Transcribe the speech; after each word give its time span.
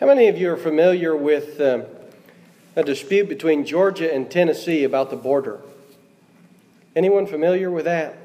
How 0.00 0.06
many 0.06 0.28
of 0.28 0.38
you 0.38 0.52
are 0.52 0.56
familiar 0.56 1.16
with 1.16 1.60
um, 1.60 1.82
a 2.76 2.84
dispute 2.84 3.28
between 3.28 3.66
Georgia 3.66 4.14
and 4.14 4.30
Tennessee 4.30 4.84
about 4.84 5.10
the 5.10 5.16
border? 5.16 5.60
Anyone 6.94 7.26
familiar 7.26 7.68
with 7.68 7.86
that? 7.86 8.16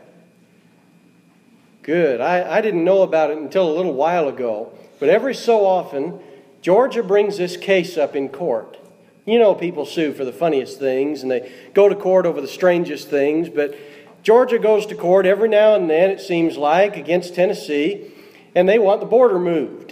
Good. 1.82 2.22
I, 2.22 2.58
I 2.58 2.62
didn't 2.62 2.84
know 2.84 3.02
about 3.02 3.32
it 3.32 3.40
until 3.40 3.68
a 3.68 3.74
little 3.74 3.96
while 3.96 4.28
ago. 4.28 4.72
But 5.00 5.10
every 5.10 5.34
so 5.34 5.66
often, 5.66 6.20
Georgia 6.62 7.02
brings 7.02 7.38
this 7.38 7.58
case 7.58 7.98
up 7.98 8.16
in 8.16 8.30
court. 8.30 8.78
You 9.26 9.40
know, 9.40 9.56
people 9.56 9.88
sue 9.88 10.14
for 10.14 10.26
the 10.26 10.32
funniest 10.32 10.78
things 10.78 11.24
and 11.24 11.32
they 11.32 11.52
go 11.74 11.90
to 11.90 11.96
court 11.96 12.28
over 12.28 12.40
the 12.40 12.48
strangest 12.48 13.10
things, 13.10 13.50
but 13.50 13.76
Georgia 14.22 14.60
goes 14.60 14.86
to 14.86 14.96
court 14.96 15.26
every 15.26 15.50
now 15.50 15.74
and 15.74 15.90
then, 15.90 16.12
it 16.12 16.22
seems 16.22 16.56
like, 16.56 16.98
against 16.98 17.34
Tennessee, 17.34 18.12
and 18.54 18.70
they 18.70 18.78
want 18.78 19.00
the 19.00 19.08
border 19.08 19.40
moved. 19.40 19.83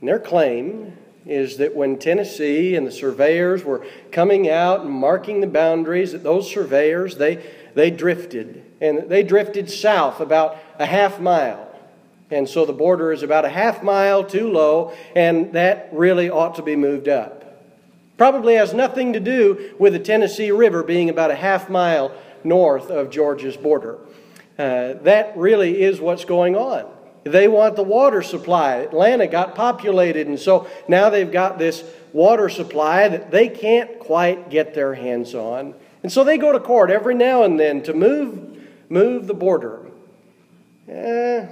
And 0.00 0.08
their 0.08 0.18
claim 0.18 0.96
is 1.26 1.58
that 1.58 1.74
when 1.74 1.98
Tennessee 1.98 2.74
and 2.74 2.86
the 2.86 2.92
surveyors 2.92 3.64
were 3.64 3.84
coming 4.10 4.48
out 4.48 4.80
and 4.80 4.90
marking 4.90 5.40
the 5.40 5.46
boundaries, 5.46 6.12
that 6.12 6.22
those 6.22 6.50
surveyors, 6.50 7.16
they, 7.16 7.44
they 7.74 7.90
drifted. 7.90 8.64
And 8.80 9.10
they 9.10 9.22
drifted 9.22 9.70
south 9.70 10.20
about 10.20 10.56
a 10.78 10.86
half 10.86 11.20
mile. 11.20 11.66
And 12.30 12.48
so 12.48 12.64
the 12.64 12.72
border 12.72 13.12
is 13.12 13.22
about 13.22 13.44
a 13.44 13.48
half 13.48 13.82
mile 13.82 14.24
too 14.24 14.50
low, 14.50 14.94
and 15.14 15.52
that 15.52 15.88
really 15.92 16.30
ought 16.30 16.54
to 16.56 16.62
be 16.62 16.76
moved 16.76 17.08
up. 17.08 17.62
Probably 18.16 18.54
has 18.54 18.74
nothing 18.74 19.12
to 19.12 19.20
do 19.20 19.74
with 19.78 19.92
the 19.92 19.98
Tennessee 19.98 20.50
River 20.50 20.82
being 20.82 21.08
about 21.08 21.30
a 21.30 21.34
half 21.34 21.70
mile 21.70 22.12
north 22.44 22.90
of 22.90 23.10
Georgia's 23.10 23.56
border. 23.56 23.98
Uh, 24.58 24.94
that 25.02 25.34
really 25.36 25.82
is 25.82 26.00
what's 26.00 26.24
going 26.24 26.56
on. 26.56 26.84
They 27.24 27.48
want 27.48 27.76
the 27.76 27.82
water 27.82 28.22
supply. 28.22 28.76
Atlanta 28.76 29.26
got 29.26 29.54
populated, 29.54 30.26
and 30.26 30.38
so 30.38 30.66
now 30.88 31.10
they've 31.10 31.30
got 31.30 31.58
this 31.58 31.84
water 32.12 32.48
supply 32.48 33.08
that 33.08 33.30
they 33.30 33.48
can't 33.48 33.98
quite 33.98 34.50
get 34.50 34.74
their 34.74 34.94
hands 34.94 35.34
on. 35.34 35.74
And 36.02 36.12
so 36.12 36.24
they 36.24 36.38
go 36.38 36.52
to 36.52 36.60
court 36.60 36.90
every 36.90 37.14
now 37.14 37.42
and 37.42 37.58
then 37.58 37.82
to 37.82 37.92
move, 37.92 38.66
move 38.88 39.26
the 39.26 39.34
border. 39.34 39.86
Eh, 40.88 41.46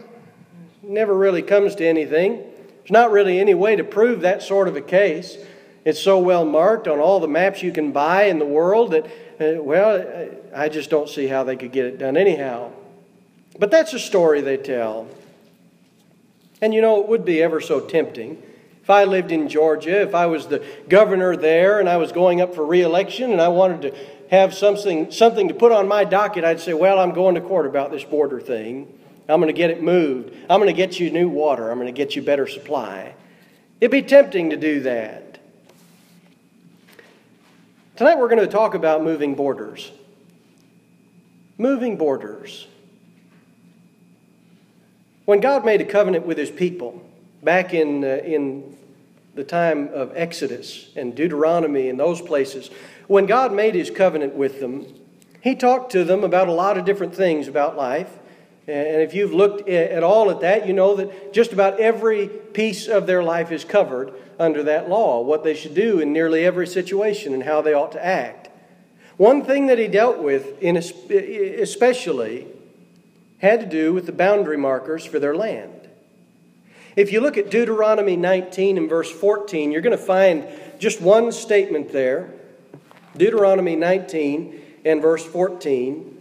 never 0.82 1.14
really 1.14 1.42
comes 1.42 1.74
to 1.76 1.86
anything. 1.86 2.36
There's 2.78 2.90
not 2.90 3.10
really 3.10 3.40
any 3.40 3.54
way 3.54 3.76
to 3.76 3.84
prove 3.84 4.20
that 4.20 4.42
sort 4.42 4.68
of 4.68 4.76
a 4.76 4.80
case. 4.80 5.36
It's 5.84 6.00
so 6.00 6.18
well 6.18 6.44
marked 6.44 6.88
on 6.88 6.98
all 6.98 7.20
the 7.20 7.28
maps 7.28 7.62
you 7.62 7.72
can 7.72 7.92
buy 7.92 8.24
in 8.24 8.38
the 8.38 8.46
world 8.46 8.92
that, 8.92 9.06
uh, 9.40 9.62
well, 9.62 10.30
I 10.54 10.68
just 10.68 10.90
don't 10.90 11.08
see 11.08 11.26
how 11.26 11.44
they 11.44 11.56
could 11.56 11.72
get 11.72 11.84
it 11.84 11.98
done 11.98 12.16
anyhow. 12.16 12.72
But 13.58 13.70
that's 13.70 13.92
a 13.92 13.98
story 13.98 14.40
they 14.40 14.56
tell. 14.56 15.08
And 16.60 16.72
you 16.72 16.80
know, 16.80 17.00
it 17.00 17.08
would 17.08 17.24
be 17.24 17.42
ever 17.42 17.60
so 17.60 17.80
tempting. 17.80 18.42
If 18.82 18.90
I 18.90 19.04
lived 19.04 19.32
in 19.32 19.48
Georgia, 19.48 20.00
if 20.00 20.14
I 20.14 20.26
was 20.26 20.46
the 20.46 20.64
governor 20.88 21.36
there 21.36 21.80
and 21.80 21.88
I 21.88 21.96
was 21.96 22.12
going 22.12 22.40
up 22.40 22.54
for 22.54 22.64
reelection 22.64 23.32
and 23.32 23.40
I 23.40 23.48
wanted 23.48 23.82
to 23.82 23.98
have 24.30 24.54
something, 24.54 25.10
something 25.10 25.48
to 25.48 25.54
put 25.54 25.72
on 25.72 25.88
my 25.88 26.04
docket, 26.04 26.44
I'd 26.44 26.60
say, 26.60 26.72
Well, 26.72 26.98
I'm 26.98 27.12
going 27.12 27.34
to 27.34 27.40
court 27.40 27.66
about 27.66 27.90
this 27.90 28.04
border 28.04 28.40
thing. 28.40 28.92
I'm 29.28 29.40
going 29.40 29.52
to 29.52 29.58
get 29.58 29.70
it 29.70 29.82
moved. 29.82 30.32
I'm 30.48 30.60
going 30.60 30.72
to 30.72 30.76
get 30.76 31.00
you 31.00 31.10
new 31.10 31.28
water. 31.28 31.70
I'm 31.70 31.78
going 31.78 31.92
to 31.92 31.96
get 31.96 32.14
you 32.14 32.22
better 32.22 32.46
supply. 32.46 33.14
It'd 33.80 33.90
be 33.90 34.02
tempting 34.02 34.50
to 34.50 34.56
do 34.56 34.80
that. 34.80 35.40
Tonight 37.96 38.18
we're 38.18 38.28
going 38.28 38.40
to 38.40 38.46
talk 38.46 38.74
about 38.74 39.02
moving 39.02 39.34
borders. 39.34 39.90
Moving 41.58 41.96
borders. 41.96 42.68
When 45.26 45.40
God 45.40 45.64
made 45.64 45.80
a 45.80 45.84
covenant 45.84 46.24
with 46.24 46.38
his 46.38 46.52
people 46.52 47.02
back 47.42 47.74
in, 47.74 48.04
uh, 48.04 48.18
in 48.24 48.76
the 49.34 49.42
time 49.42 49.88
of 49.92 50.12
Exodus 50.14 50.90
and 50.94 51.16
Deuteronomy 51.16 51.88
and 51.88 51.98
those 51.98 52.22
places, 52.22 52.70
when 53.08 53.26
God 53.26 53.52
made 53.52 53.74
his 53.74 53.90
covenant 53.90 54.34
with 54.34 54.60
them, 54.60 54.86
he 55.40 55.56
talked 55.56 55.90
to 55.92 56.04
them 56.04 56.22
about 56.22 56.46
a 56.46 56.52
lot 56.52 56.78
of 56.78 56.84
different 56.84 57.12
things 57.12 57.48
about 57.48 57.76
life. 57.76 58.08
And 58.68 59.02
if 59.02 59.14
you've 59.14 59.32
looked 59.32 59.68
at 59.68 60.04
all 60.04 60.30
at 60.30 60.40
that, 60.42 60.64
you 60.64 60.72
know 60.72 60.94
that 60.94 61.32
just 61.32 61.52
about 61.52 61.80
every 61.80 62.28
piece 62.28 62.86
of 62.86 63.08
their 63.08 63.24
life 63.24 63.50
is 63.50 63.64
covered 63.64 64.12
under 64.38 64.62
that 64.62 64.88
law, 64.88 65.22
what 65.22 65.42
they 65.42 65.54
should 65.54 65.74
do 65.74 65.98
in 65.98 66.12
nearly 66.12 66.44
every 66.44 66.68
situation 66.68 67.34
and 67.34 67.42
how 67.42 67.62
they 67.62 67.74
ought 67.74 67.92
to 67.92 68.04
act. 68.04 68.48
One 69.16 69.44
thing 69.44 69.66
that 69.66 69.78
he 69.78 69.88
dealt 69.88 70.18
with, 70.18 70.62
in 70.62 70.76
especially, 70.76 72.46
had 73.38 73.60
to 73.60 73.66
do 73.66 73.92
with 73.92 74.06
the 74.06 74.12
boundary 74.12 74.56
markers 74.56 75.04
for 75.04 75.18
their 75.18 75.34
land. 75.34 75.88
If 76.96 77.12
you 77.12 77.20
look 77.20 77.36
at 77.36 77.50
Deuteronomy 77.50 78.16
19 78.16 78.78
and 78.78 78.88
verse 78.88 79.10
14, 79.10 79.70
you're 79.70 79.82
going 79.82 79.96
to 79.96 80.02
find 80.02 80.46
just 80.78 81.00
one 81.00 81.30
statement 81.30 81.92
there. 81.92 82.32
Deuteronomy 83.16 83.76
19 83.76 84.62
and 84.84 85.02
verse 85.02 85.24
14. 85.24 86.12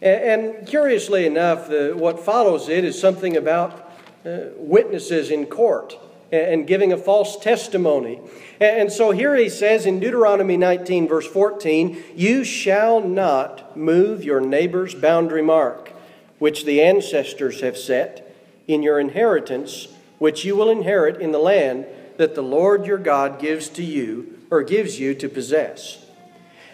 And 0.00 0.66
curiously 0.66 1.26
enough, 1.26 1.68
the, 1.68 1.92
what 1.96 2.20
follows 2.20 2.68
it 2.68 2.84
is 2.84 3.00
something 3.00 3.36
about 3.36 3.92
uh, 4.24 4.50
witnesses 4.56 5.30
in 5.30 5.46
court 5.46 5.98
and 6.32 6.66
giving 6.66 6.92
a 6.92 6.96
false 6.96 7.36
testimony. 7.36 8.18
And 8.58 8.90
so 8.90 9.10
here 9.10 9.36
he 9.36 9.50
says 9.50 9.84
in 9.84 10.00
Deuteronomy 10.00 10.56
19, 10.56 11.06
verse 11.06 11.26
14, 11.26 12.02
You 12.16 12.42
shall 12.42 13.00
not 13.00 13.76
move 13.76 14.24
your 14.24 14.40
neighbor's 14.40 14.94
boundary 14.94 15.42
mark, 15.42 15.92
which 16.38 16.64
the 16.64 16.80
ancestors 16.82 17.60
have 17.60 17.76
set, 17.76 18.34
in 18.66 18.82
your 18.82 18.98
inheritance, 18.98 19.88
which 20.18 20.44
you 20.44 20.56
will 20.56 20.70
inherit 20.70 21.20
in 21.20 21.32
the 21.32 21.38
land 21.38 21.84
that 22.16 22.34
the 22.34 22.42
Lord 22.42 22.86
your 22.86 22.98
God 22.98 23.38
gives 23.38 23.68
to 23.70 23.82
you, 23.82 24.38
or 24.50 24.62
gives 24.62 24.98
you 24.98 25.14
to 25.16 25.28
possess. 25.28 26.06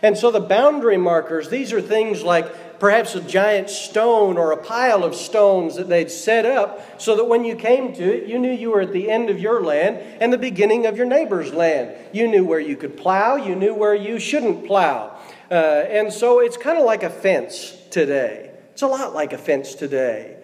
And 0.03 0.17
so 0.17 0.31
the 0.31 0.41
boundary 0.41 0.97
markers, 0.97 1.49
these 1.49 1.73
are 1.73 1.81
things 1.81 2.23
like 2.23 2.68
perhaps 2.79 3.15
a 3.15 3.21
giant 3.21 3.71
stone 3.71 4.37
or 4.37 4.53
a 4.53 4.57
pile 4.57 5.05
of 5.05 5.15
stones 5.15 5.77
that 5.77 5.89
they'd 5.89 6.11
set 6.11 6.47
up 6.47 7.01
so 7.01 7.17
that 7.17 7.25
when 7.25 7.45
you 7.45 7.57
came 7.57 7.93
to 7.95 8.03
it, 8.03 8.29
you 8.29 8.39
knew 8.39 8.53
you 8.53 8.71
were 8.71 8.81
at 8.81 8.93
the 8.93 9.11
end 9.11 9.31
of 9.31 9.41
your 9.41 9.63
land 9.63 9.97
and 10.21 10.33
the 10.33 10.39
beginning 10.39 10.87
of 10.87 10.97
your 10.97 11.07
neighbor's 11.07 11.53
land. 11.53 11.95
You 12.13 12.29
knew 12.29 12.45
where 12.45 12.61
you 12.61 12.77
could 12.77 12.97
plow, 12.97 13.37
you 13.37 13.55
knew 13.55 13.75
where 13.75 13.95
you 13.95 14.19
shouldn't 14.19 14.67
plow. 14.67 15.19
Uh, 15.51 15.55
and 15.55 16.13
so 16.13 16.41
it's 16.41 16.57
kind 16.57 16.79
of 16.79 16.85
like 16.85 17.03
a 17.03 17.11
fence 17.11 17.77
today. 17.91 18.53
It's 18.73 18.83
a 18.83 18.87
lot 18.87 19.15
like 19.15 19.33
a 19.33 19.39
fence 19.39 19.75
today. 19.75 20.37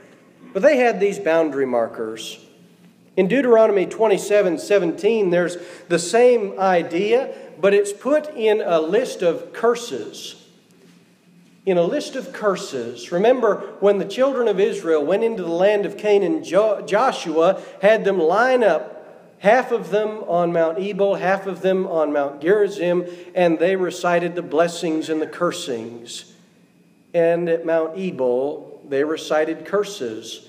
But 0.52 0.62
they 0.62 0.78
had 0.78 0.98
these 0.98 1.18
boundary 1.18 1.66
markers. 1.66 2.40
In 3.16 3.28
Deuteronomy 3.28 3.86
27 3.86 4.58
17, 4.58 5.30
there's 5.30 5.56
the 5.88 6.00
same 6.00 6.58
idea, 6.58 7.32
but 7.60 7.72
it's 7.72 7.92
put 7.92 8.28
in 8.34 8.60
a 8.60 8.80
list 8.80 9.22
of 9.22 9.52
curses 9.52 10.43
in 11.66 11.78
a 11.78 11.82
list 11.82 12.14
of 12.14 12.32
curses. 12.32 13.10
Remember 13.10 13.76
when 13.80 13.98
the 13.98 14.04
children 14.04 14.48
of 14.48 14.60
Israel 14.60 15.04
went 15.04 15.24
into 15.24 15.42
the 15.42 15.48
land 15.48 15.86
of 15.86 15.96
Canaan, 15.96 16.44
Joshua 16.44 17.62
had 17.80 18.04
them 18.04 18.18
line 18.18 18.62
up, 18.62 19.36
half 19.38 19.72
of 19.72 19.90
them 19.90 20.22
on 20.24 20.52
Mount 20.52 20.78
Ebal, 20.78 21.16
half 21.16 21.46
of 21.46 21.62
them 21.62 21.86
on 21.86 22.12
Mount 22.12 22.40
Gerizim, 22.40 23.06
and 23.34 23.58
they 23.58 23.76
recited 23.76 24.34
the 24.34 24.42
blessings 24.42 25.08
and 25.08 25.22
the 25.22 25.26
cursings. 25.26 26.32
And 27.14 27.48
at 27.48 27.64
Mount 27.64 27.96
Ebal, 27.96 28.82
they 28.88 29.04
recited 29.04 29.64
curses. 29.64 30.48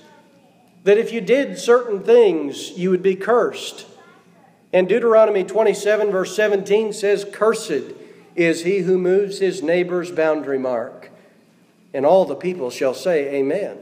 That 0.84 0.98
if 0.98 1.12
you 1.12 1.20
did 1.20 1.58
certain 1.58 2.02
things, 2.02 2.72
you 2.72 2.90
would 2.90 3.02
be 3.02 3.16
cursed. 3.16 3.86
And 4.72 4.88
Deuteronomy 4.88 5.44
27, 5.44 6.10
verse 6.10 6.36
17 6.36 6.92
says, 6.92 7.24
Cursed 7.32 7.94
is 8.34 8.64
he 8.64 8.80
who 8.80 8.98
moves 8.98 9.38
his 9.38 9.62
neighbor's 9.62 10.10
boundary 10.10 10.58
mark. 10.58 10.95
And 11.96 12.04
all 12.04 12.26
the 12.26 12.36
people 12.36 12.68
shall 12.68 12.92
say, 12.92 13.36
Amen. 13.36 13.78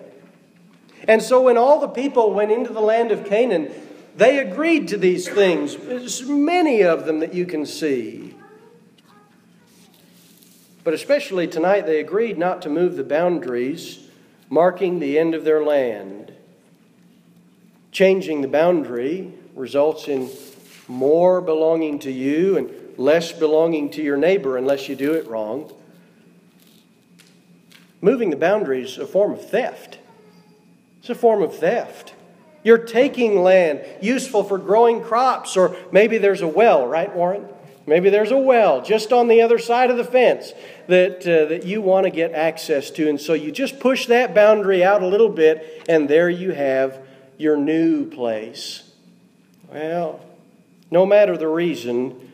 And 1.08 1.20
so 1.20 1.42
when 1.42 1.58
all 1.58 1.80
the 1.80 1.88
people 1.88 2.32
went 2.32 2.52
into 2.52 2.72
the 2.72 2.80
land 2.80 3.10
of 3.10 3.24
Canaan, 3.24 3.72
they 4.16 4.38
agreed 4.38 4.86
to 4.88 4.96
these 4.96 5.28
things. 5.28 5.76
There's 5.76 6.22
many 6.22 6.84
of 6.84 7.06
them 7.06 7.18
that 7.18 7.34
you 7.34 7.44
can 7.44 7.66
see. 7.66 8.36
But 10.84 10.94
especially 10.94 11.48
tonight, 11.48 11.86
they 11.86 11.98
agreed 11.98 12.38
not 12.38 12.62
to 12.62 12.68
move 12.68 12.94
the 12.94 13.02
boundaries, 13.02 14.08
marking 14.48 15.00
the 15.00 15.18
end 15.18 15.34
of 15.34 15.42
their 15.42 15.64
land. 15.64 16.32
Changing 17.90 18.42
the 18.42 18.48
boundary 18.48 19.32
results 19.56 20.06
in 20.06 20.30
more 20.86 21.40
belonging 21.40 21.98
to 21.98 22.12
you 22.12 22.58
and 22.58 22.96
less 22.96 23.32
belonging 23.32 23.90
to 23.90 24.02
your 24.02 24.16
neighbor 24.16 24.56
unless 24.56 24.88
you 24.88 24.94
do 24.94 25.14
it 25.14 25.26
wrong. 25.26 25.72
Moving 28.04 28.28
the 28.28 28.36
boundaries 28.36 28.90
is 28.90 28.98
a 28.98 29.06
form 29.06 29.32
of 29.32 29.48
theft. 29.48 29.96
It's 30.98 31.08
a 31.08 31.14
form 31.14 31.40
of 31.40 31.56
theft. 31.56 32.12
You're 32.62 32.76
taking 32.76 33.42
land 33.42 33.80
useful 34.02 34.44
for 34.44 34.58
growing 34.58 35.02
crops, 35.02 35.56
or 35.56 35.74
maybe 35.90 36.18
there's 36.18 36.42
a 36.42 36.46
well, 36.46 36.86
right, 36.86 37.10
Warren? 37.16 37.48
Maybe 37.86 38.10
there's 38.10 38.30
a 38.30 38.36
well 38.36 38.82
just 38.82 39.10
on 39.10 39.28
the 39.28 39.40
other 39.40 39.58
side 39.58 39.90
of 39.90 39.96
the 39.96 40.04
fence 40.04 40.52
that, 40.86 41.20
uh, 41.20 41.48
that 41.48 41.64
you 41.64 41.80
want 41.80 42.04
to 42.04 42.10
get 42.10 42.32
access 42.32 42.90
to. 42.90 43.08
And 43.08 43.18
so 43.18 43.32
you 43.32 43.50
just 43.50 43.80
push 43.80 44.04
that 44.08 44.34
boundary 44.34 44.84
out 44.84 45.02
a 45.02 45.06
little 45.06 45.30
bit, 45.30 45.86
and 45.88 46.06
there 46.06 46.28
you 46.28 46.52
have 46.52 46.98
your 47.38 47.56
new 47.56 48.04
place. 48.10 48.82
Well, 49.72 50.20
no 50.90 51.06
matter 51.06 51.38
the 51.38 51.48
reason, 51.48 52.32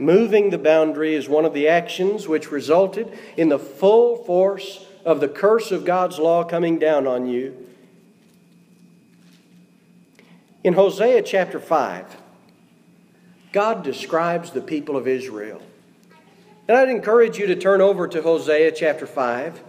moving 0.00 0.50
the 0.50 0.58
boundary 0.58 1.14
is 1.14 1.28
one 1.28 1.44
of 1.44 1.54
the 1.54 1.68
actions 1.68 2.26
which 2.26 2.50
resulted 2.50 3.16
in 3.36 3.50
the 3.50 3.58
full 3.60 4.16
force 4.24 4.88
of 5.04 5.20
the 5.20 5.28
curse 5.28 5.70
of 5.70 5.84
God's 5.84 6.18
law 6.18 6.44
coming 6.44 6.78
down 6.78 7.06
on 7.06 7.26
you. 7.26 7.66
In 10.64 10.74
Hosea 10.74 11.22
chapter 11.22 11.58
5, 11.58 12.16
God 13.52 13.82
describes 13.82 14.52
the 14.52 14.60
people 14.60 14.96
of 14.96 15.08
Israel. 15.08 15.60
And 16.68 16.76
I'd 16.76 16.88
encourage 16.88 17.36
you 17.36 17.46
to 17.48 17.56
turn 17.56 17.80
over 17.80 18.06
to 18.06 18.22
Hosea 18.22 18.72
chapter 18.72 19.06
5. 19.06 19.60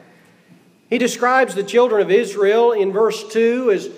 He 0.89 0.97
describes 0.99 1.55
the 1.55 1.63
children 1.63 2.01
of 2.01 2.11
Israel 2.11 2.71
in 2.71 2.91
verse 2.91 3.27
2 3.29 3.71
as 3.71 3.89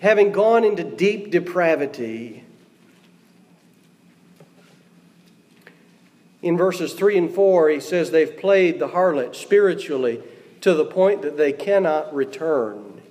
having 0.00 0.32
gone 0.32 0.64
into 0.64 0.82
deep 0.82 1.30
depravity. 1.30 2.44
In 6.42 6.58
verses 6.58 6.92
3 6.92 7.16
and 7.16 7.30
4, 7.30 7.70
he 7.70 7.80
says 7.80 8.10
they've 8.10 8.36
played 8.36 8.80
the 8.80 8.88
harlot 8.88 9.36
spiritually 9.36 10.20
to 10.64 10.72
the 10.72 10.84
point 10.86 11.20
that 11.20 11.36
they 11.36 11.52
cannot 11.52 12.14
return. 12.14 13.02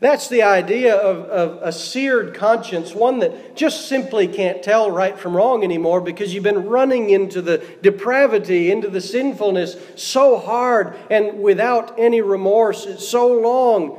That's 0.00 0.26
the 0.26 0.42
idea 0.42 0.96
of, 0.96 1.26
of, 1.26 1.62
a 1.62 1.70
seared 1.70 2.34
conscience, 2.34 2.94
one 2.94 3.18
that 3.18 3.54
just 3.54 3.90
simply 3.90 4.26
can't 4.26 4.62
tell 4.62 4.90
right 4.90 5.18
from 5.18 5.36
wrong 5.36 5.62
anymore 5.62 6.00
because 6.00 6.32
you've 6.32 6.42
been 6.42 6.66
running 6.66 7.10
into 7.10 7.42
the 7.42 7.58
depravity, 7.82 8.70
into 8.70 8.88
the 8.88 9.02
sinfulness 9.02 9.76
so 9.96 10.38
hard 10.38 10.96
and 11.10 11.42
without 11.42 11.98
any 11.98 12.22
remorse 12.22 13.06
so 13.06 13.30
long. 13.30 13.90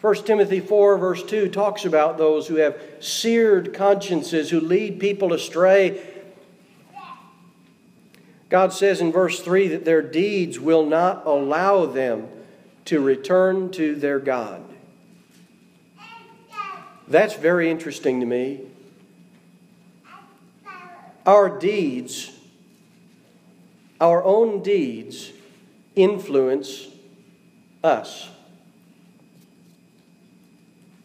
1 0.00 0.14
Timothy 0.24 0.58
4, 0.58 0.98
verse 0.98 1.22
2, 1.22 1.50
talks 1.50 1.84
about 1.84 2.18
those 2.18 2.48
who 2.48 2.56
have 2.56 2.76
seared 2.98 3.72
consciences, 3.72 4.50
who 4.50 4.58
lead 4.58 4.98
people 4.98 5.32
astray. 5.32 6.13
God 8.48 8.72
says 8.72 9.00
in 9.00 9.10
verse 9.10 9.40
3 9.40 9.68
that 9.68 9.84
their 9.84 10.02
deeds 10.02 10.60
will 10.60 10.84
not 10.84 11.26
allow 11.26 11.86
them 11.86 12.28
to 12.84 13.00
return 13.00 13.70
to 13.72 13.94
their 13.94 14.18
God. 14.18 14.62
That's 17.08 17.34
very 17.34 17.70
interesting 17.70 18.20
to 18.20 18.26
me. 18.26 18.60
Our 21.26 21.58
deeds, 21.58 22.30
our 24.00 24.22
own 24.22 24.62
deeds, 24.62 25.32
influence 25.96 26.88
us. 27.82 28.28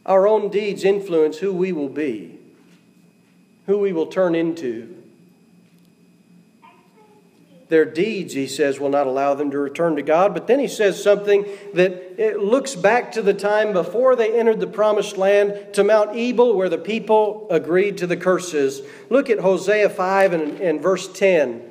Our 0.06 0.28
own 0.28 0.50
deeds 0.50 0.84
influence 0.84 1.38
who 1.38 1.54
we 1.54 1.72
will 1.72 1.90
be, 1.90 2.38
who 3.66 3.78
we 3.78 3.94
will 3.94 4.08
turn 4.08 4.36
into. 4.36 4.99
Their 7.70 7.86
deeds, 7.86 8.34
he 8.34 8.48
says, 8.48 8.80
will 8.80 8.90
not 8.90 9.06
allow 9.06 9.36
them 9.36 9.52
to 9.52 9.60
return 9.60 9.96
to 9.96 10.02
God. 10.02 10.34
But 10.34 10.48
then 10.48 10.60
he 10.60 10.68
says 10.68 11.02
something 11.02 11.46
that 11.76 12.40
looks 12.40 12.76
back 12.76 13.12
to 13.12 13.22
the 13.22 13.34
time 13.34 13.74
before 13.74 14.16
they 14.16 14.38
entered 14.38 14.60
the 14.60 14.68
promised 14.68 15.18
land, 15.18 15.74
to 15.74 15.84
Mount 15.84 16.16
Ebal, 16.16 16.56
where 16.56 16.68
the 16.68 16.80
people 16.80 17.46
agreed 17.52 18.00
to 18.00 18.08
the 18.08 18.18
curses. 18.18 18.82
Look 19.12 19.30
at 19.30 19.40
Hosea 19.40 19.90
5 19.90 20.34
and, 20.34 20.60
and 20.60 20.82
verse 20.82 21.08
10. 21.14 21.64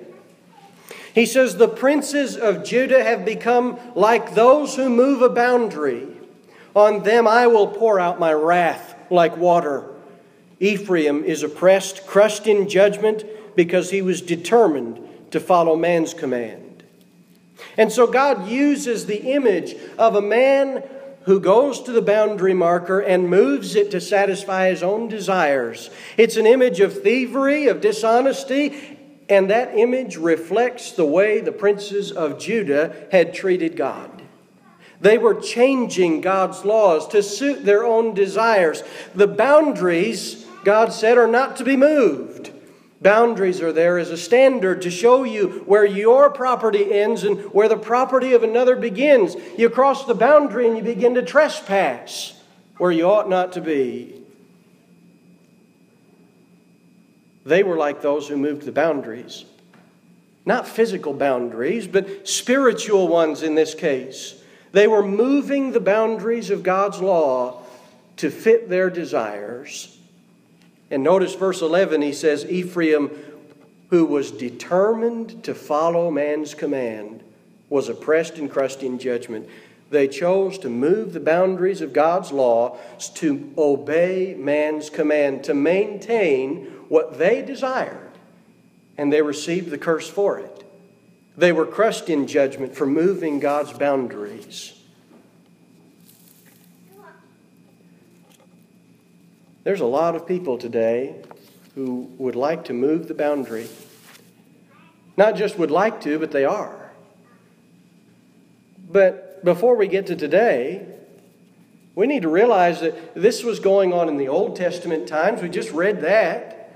He 1.16 1.26
says, 1.26 1.56
The 1.56 1.66
princes 1.66 2.36
of 2.36 2.62
Judah 2.62 3.02
have 3.02 3.24
become 3.24 3.80
like 3.96 4.36
those 4.36 4.76
who 4.76 4.88
move 4.88 5.20
a 5.20 5.28
boundary. 5.28 6.06
On 6.76 7.02
them 7.02 7.26
I 7.26 7.48
will 7.48 7.66
pour 7.66 7.98
out 7.98 8.20
my 8.20 8.32
wrath 8.32 8.94
like 9.10 9.36
water. 9.36 9.84
Ephraim 10.60 11.24
is 11.24 11.42
oppressed, 11.42 12.06
crushed 12.06 12.46
in 12.46 12.68
judgment, 12.68 13.24
because 13.56 13.90
he 13.90 14.00
was 14.00 14.22
determined 14.22 15.07
to 15.30 15.40
follow 15.40 15.76
man's 15.76 16.14
command. 16.14 16.82
And 17.76 17.92
so 17.92 18.06
God 18.06 18.48
uses 18.48 19.06
the 19.06 19.32
image 19.32 19.75
of 19.98 20.14
a 20.14 20.22
man 20.22 20.82
who 21.22 21.40
goes 21.40 21.82
to 21.82 21.92
the 21.92 22.02
boundary 22.02 22.54
marker 22.54 23.00
and 23.00 23.28
moves 23.28 23.75
it 23.75 23.90
to 23.90 24.00
satisfy 24.00 24.70
his 24.70 24.82
own 24.82 25.08
desires. 25.08 25.90
It's 26.16 26.36
an 26.36 26.46
image 26.46 26.80
of 26.80 27.02
thievery, 27.02 27.66
of 27.66 27.80
dishonesty, 27.80 28.98
and 29.28 29.50
that 29.50 29.76
image 29.76 30.16
reflects 30.16 30.92
the 30.92 31.04
way 31.04 31.40
the 31.40 31.52
princes 31.52 32.10
of 32.10 32.38
Judah 32.38 33.08
had 33.12 33.34
treated 33.34 33.76
God. 33.76 34.22
They 35.00 35.19
were 35.19 35.34
changing 35.34 36.22
God's 36.22 36.64
laws 36.64 37.06
to 37.08 37.22
suit 37.22 37.64
their 37.64 37.84
own 37.84 38.14
desires. 38.14 38.82
The 39.14 39.28
boundaries, 39.28 40.46
God 40.64 40.92
said, 40.92 41.19
are 41.19 41.28
not 41.28 41.56
to 41.58 41.64
be 41.64 41.76
moved. 41.76 42.52
Boundaries 43.00 43.60
are 43.62 43.72
there 43.72 43.98
as 43.98 44.10
a 44.10 44.16
standard 44.16 44.82
to 44.82 44.90
show 44.90 45.22
you 45.22 45.62
where 45.66 45.84
your 45.84 46.30
property 46.30 46.92
ends 46.92 47.22
and 47.22 47.38
where 47.52 47.68
the 47.68 47.76
property 47.76 48.32
of 48.32 48.42
another 48.42 48.74
begins. 48.74 49.36
You 49.56 49.70
cross 49.70 50.04
the 50.04 50.14
boundary 50.14 50.66
and 50.66 50.76
you 50.76 50.82
begin 50.82 51.14
to 51.14 51.22
trespass 51.22 52.40
where 52.78 52.90
you 52.90 53.04
ought 53.04 53.28
not 53.28 53.52
to 53.52 53.60
be. 53.60 54.14
They 57.44 57.62
were 57.62 57.76
like 57.76 58.02
those 58.02 58.28
who 58.28 58.36
moved 58.36 58.62
the 58.62 58.72
boundaries. 58.72 59.44
Not 60.44 60.66
physical 60.66 61.12
boundaries, 61.12 61.86
but 61.86 62.28
spiritual 62.28 63.06
ones 63.06 63.42
in 63.42 63.54
this 63.54 63.74
case. 63.74 64.42
They 64.72 64.86
were 64.86 65.06
moving 65.06 65.72
the 65.72 65.80
boundaries 65.80 66.50
of 66.50 66.62
God's 66.62 67.00
law 67.00 67.62
to 68.16 68.30
fit 68.30 68.68
their 68.68 68.90
desires. 68.90 69.97
And 70.90 71.02
notice 71.02 71.35
verse 71.35 71.61
11, 71.61 72.02
he 72.02 72.12
says, 72.12 72.46
Ephraim, 72.46 73.11
who 73.90 74.05
was 74.05 74.31
determined 74.31 75.44
to 75.44 75.55
follow 75.55 76.11
man's 76.11 76.55
command, 76.55 77.23
was 77.69 77.88
oppressed 77.88 78.38
and 78.38 78.50
crushed 78.50 78.82
in 78.82 78.99
judgment. 78.99 79.49
They 79.90 80.08
chose 80.08 80.58
to 80.58 80.69
move 80.69 81.12
the 81.12 81.20
boundaries 81.20 81.81
of 81.81 81.93
God's 81.93 82.32
law 82.32 82.79
to 83.14 83.52
obey 83.56 84.35
man's 84.38 84.90
command, 84.90 85.44
to 85.44 85.55
maintain 85.55 86.67
what 86.88 87.19
they 87.19 87.43
desired, 87.43 88.11
and 88.96 89.12
they 89.12 89.23
received 89.23 89.70
the 89.70 89.79
curse 89.79 90.08
for 90.08 90.38
it. 90.38 90.64
They 91.37 91.52
were 91.52 91.67
crushed 91.67 92.08
in 92.08 92.26
judgment 92.26 92.75
for 92.75 92.87
moving 92.87 93.38
God's 93.41 93.73
boundaries. 93.73 94.77
There's 99.69 99.82
a 99.82 99.85
lot 99.85 100.17
of 100.17 100.26
people 100.26 100.56
today 100.56 101.15
who 101.75 102.10
would 102.17 102.34
like 102.34 102.65
to 102.65 102.72
move 102.72 103.06
the 103.06 103.13
boundary. 103.13 103.69
Not 105.19 105.37
just 105.37 105.58
would 105.58 105.70
like 105.70 106.01
to, 106.05 106.19
but 106.19 106.31
they 106.31 106.46
are. 106.46 106.91
But 108.91 109.44
before 109.44 109.77
we 109.77 109.87
get 109.87 110.06
to 110.06 110.17
today, 110.17 110.87
we 111.94 112.06
need 112.06 112.22
to 112.22 112.31
realize 112.31 112.81
that 112.81 113.15
this 113.15 113.44
was 113.44 113.60
going 113.60 113.93
on 113.93 114.08
in 114.08 114.17
the 114.17 114.29
Old 114.29 114.56
Testament 114.56 115.06
times. 115.06 115.43
We 115.43 115.51
just 115.51 115.70
read 115.72 116.01
that. 116.01 116.72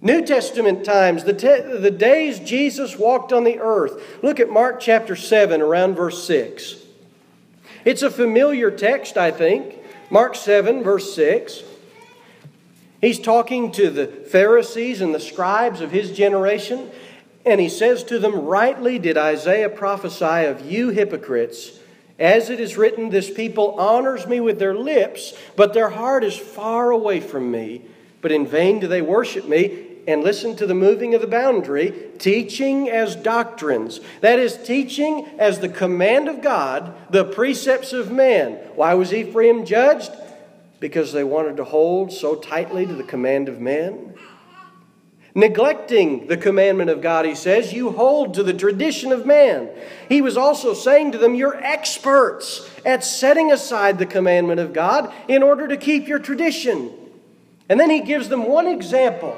New 0.00 0.26
Testament 0.26 0.84
times, 0.84 1.22
the, 1.22 1.34
te- 1.34 1.78
the 1.78 1.92
days 1.92 2.40
Jesus 2.40 2.98
walked 2.98 3.32
on 3.32 3.44
the 3.44 3.60
earth. 3.60 4.02
Look 4.24 4.40
at 4.40 4.50
Mark 4.50 4.80
chapter 4.80 5.14
7, 5.14 5.60
around 5.60 5.94
verse 5.94 6.24
6. 6.26 6.82
It's 7.84 8.02
a 8.02 8.10
familiar 8.10 8.72
text, 8.72 9.16
I 9.16 9.30
think. 9.30 9.78
Mark 10.10 10.34
7, 10.34 10.82
verse 10.82 11.14
6. 11.14 11.62
He's 13.04 13.20
talking 13.20 13.70
to 13.72 13.90
the 13.90 14.06
Pharisees 14.06 15.02
and 15.02 15.14
the 15.14 15.20
scribes 15.20 15.82
of 15.82 15.90
his 15.90 16.10
generation, 16.12 16.90
and 17.44 17.60
he 17.60 17.68
says 17.68 18.02
to 18.04 18.18
them, 18.18 18.46
Rightly 18.46 18.98
did 18.98 19.18
Isaiah 19.18 19.68
prophesy 19.68 20.46
of 20.46 20.64
you 20.64 20.88
hypocrites. 20.88 21.78
As 22.18 22.48
it 22.48 22.60
is 22.60 22.78
written, 22.78 23.10
This 23.10 23.30
people 23.30 23.78
honors 23.78 24.26
me 24.26 24.40
with 24.40 24.58
their 24.58 24.74
lips, 24.74 25.34
but 25.54 25.74
their 25.74 25.90
heart 25.90 26.24
is 26.24 26.34
far 26.34 26.92
away 26.92 27.20
from 27.20 27.50
me. 27.50 27.82
But 28.22 28.32
in 28.32 28.46
vain 28.46 28.80
do 28.80 28.86
they 28.86 29.02
worship 29.02 29.46
me 29.46 29.86
and 30.08 30.22
listen 30.22 30.56
to 30.56 30.66
the 30.66 30.74
moving 30.74 31.14
of 31.14 31.20
the 31.20 31.26
boundary, 31.26 31.92
teaching 32.18 32.88
as 32.88 33.16
doctrines. 33.16 34.00
That 34.22 34.38
is, 34.38 34.56
teaching 34.56 35.28
as 35.38 35.58
the 35.58 35.68
command 35.68 36.26
of 36.26 36.40
God, 36.40 36.94
the 37.10 37.26
precepts 37.26 37.92
of 37.92 38.10
man. 38.10 38.52
Why 38.76 38.94
was 38.94 39.12
Ephraim 39.12 39.66
judged? 39.66 40.10
Because 40.80 41.12
they 41.12 41.24
wanted 41.24 41.56
to 41.56 41.64
hold 41.64 42.12
so 42.12 42.34
tightly 42.34 42.86
to 42.86 42.94
the 42.94 43.02
command 43.02 43.48
of 43.48 43.60
men. 43.60 44.14
Neglecting 45.36 46.28
the 46.28 46.36
commandment 46.36 46.90
of 46.90 47.00
God, 47.00 47.24
he 47.24 47.34
says, 47.34 47.72
you 47.72 47.90
hold 47.90 48.34
to 48.34 48.44
the 48.44 48.52
tradition 48.52 49.10
of 49.10 49.26
man. 49.26 49.68
He 50.08 50.20
was 50.20 50.36
also 50.36 50.74
saying 50.74 51.10
to 51.12 51.18
them, 51.18 51.34
You're 51.34 51.56
experts 51.56 52.70
at 52.86 53.02
setting 53.02 53.50
aside 53.50 53.98
the 53.98 54.06
commandment 54.06 54.60
of 54.60 54.72
God 54.72 55.12
in 55.26 55.42
order 55.42 55.66
to 55.66 55.76
keep 55.76 56.06
your 56.06 56.20
tradition. 56.20 56.92
And 57.68 57.80
then 57.80 57.90
he 57.90 58.00
gives 58.00 58.28
them 58.28 58.46
one 58.46 58.68
example, 58.68 59.32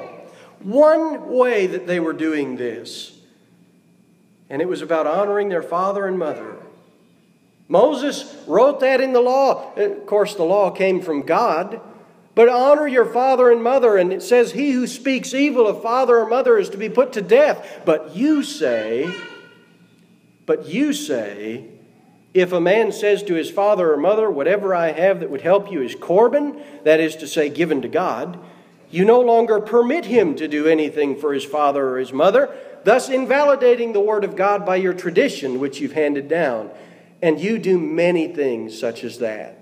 one 0.59 1.29
way 1.29 1.65
that 1.65 1.87
they 1.87 1.99
were 1.99 2.13
doing 2.13 2.57
this. 2.57 3.19
And 4.49 4.61
it 4.61 4.67
was 4.67 4.83
about 4.83 5.07
honoring 5.07 5.49
their 5.49 5.63
father 5.63 6.05
and 6.05 6.19
mother. 6.19 6.57
Moses 7.67 8.35
wrote 8.47 8.79
that 8.79 9.01
in 9.01 9.13
the 9.13 9.21
law. 9.21 9.73
Of 9.75 10.05
course, 10.05 10.35
the 10.35 10.43
law 10.43 10.71
came 10.71 11.01
from 11.01 11.21
God, 11.21 11.81
But 12.35 12.49
honor 12.49 12.87
your 12.87 13.05
father 13.05 13.51
and 13.51 13.63
mother. 13.63 13.97
And 13.97 14.13
it 14.13 14.23
says, 14.23 14.51
He 14.51 14.71
who 14.71 14.87
speaks 14.87 15.33
evil 15.33 15.67
of 15.67 15.81
father 15.81 16.17
or 16.19 16.27
mother 16.27 16.57
is 16.57 16.69
to 16.69 16.77
be 16.77 16.89
put 16.89 17.13
to 17.13 17.21
death. 17.21 17.81
But 17.83 18.15
you 18.15 18.43
say, 18.43 19.13
but 20.45 20.67
you 20.67 20.93
say, 20.93 21.65
if 22.33 22.53
a 22.53 22.61
man 22.61 22.91
says 22.91 23.23
to 23.23 23.33
his 23.33 23.49
father 23.49 23.91
or 23.91 23.97
mother, 23.97 24.29
Whatever 24.29 24.73
I 24.73 24.91
have 24.91 25.19
that 25.19 25.29
would 25.29 25.41
help 25.41 25.71
you 25.71 25.81
is 25.81 25.95
Corban, 25.95 26.61
that 26.83 26.99
is 26.99 27.15
to 27.17 27.27
say, 27.27 27.49
given 27.49 27.81
to 27.81 27.87
God, 27.87 28.39
you 28.89 29.03
no 29.03 29.19
longer 29.19 29.59
permit 29.59 30.05
him 30.05 30.35
to 30.35 30.47
do 30.47 30.67
anything 30.67 31.17
for 31.17 31.33
his 31.33 31.43
father 31.43 31.89
or 31.89 31.99
his 31.99 32.13
mother, 32.13 32.55
thus 32.85 33.09
invalidating 33.09 33.91
the 33.91 33.99
word 33.99 34.23
of 34.23 34.35
God 34.35 34.65
by 34.65 34.77
your 34.77 34.93
tradition 34.93 35.59
which 35.59 35.81
you've 35.81 35.93
handed 35.93 36.29
down. 36.29 36.69
And 37.21 37.39
you 37.39 37.57
do 37.57 37.79
many 37.79 38.27
things 38.27 38.77
such 38.77 39.03
as 39.03 39.19
that. 39.19 39.57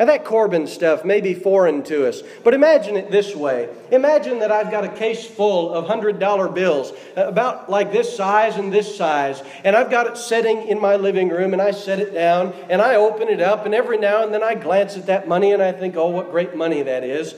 Now, 0.00 0.06
that 0.06 0.24
Corban 0.24 0.66
stuff 0.66 1.04
may 1.04 1.20
be 1.20 1.34
foreign 1.34 1.82
to 1.82 2.08
us, 2.08 2.22
but 2.42 2.54
imagine 2.54 2.96
it 2.96 3.10
this 3.10 3.36
way. 3.36 3.68
Imagine 3.92 4.38
that 4.38 4.50
I've 4.50 4.70
got 4.70 4.82
a 4.82 4.88
case 4.88 5.26
full 5.26 5.74
of 5.74 5.84
$100 5.84 6.54
bills, 6.54 6.92
uh, 7.18 7.26
about 7.26 7.68
like 7.68 7.92
this 7.92 8.16
size 8.16 8.56
and 8.56 8.72
this 8.72 8.96
size, 8.96 9.42
and 9.62 9.76
I've 9.76 9.90
got 9.90 10.06
it 10.06 10.16
sitting 10.16 10.68
in 10.68 10.80
my 10.80 10.96
living 10.96 11.28
room, 11.28 11.52
and 11.52 11.60
I 11.60 11.72
set 11.72 11.98
it 11.98 12.14
down, 12.14 12.54
and 12.70 12.80
I 12.80 12.94
open 12.94 13.28
it 13.28 13.42
up, 13.42 13.66
and 13.66 13.74
every 13.74 13.98
now 13.98 14.24
and 14.24 14.32
then 14.32 14.42
I 14.42 14.54
glance 14.54 14.96
at 14.96 15.04
that 15.04 15.28
money, 15.28 15.52
and 15.52 15.62
I 15.62 15.70
think, 15.70 15.96
oh, 15.96 16.08
what 16.08 16.30
great 16.30 16.56
money 16.56 16.80
that 16.80 17.04
is. 17.04 17.34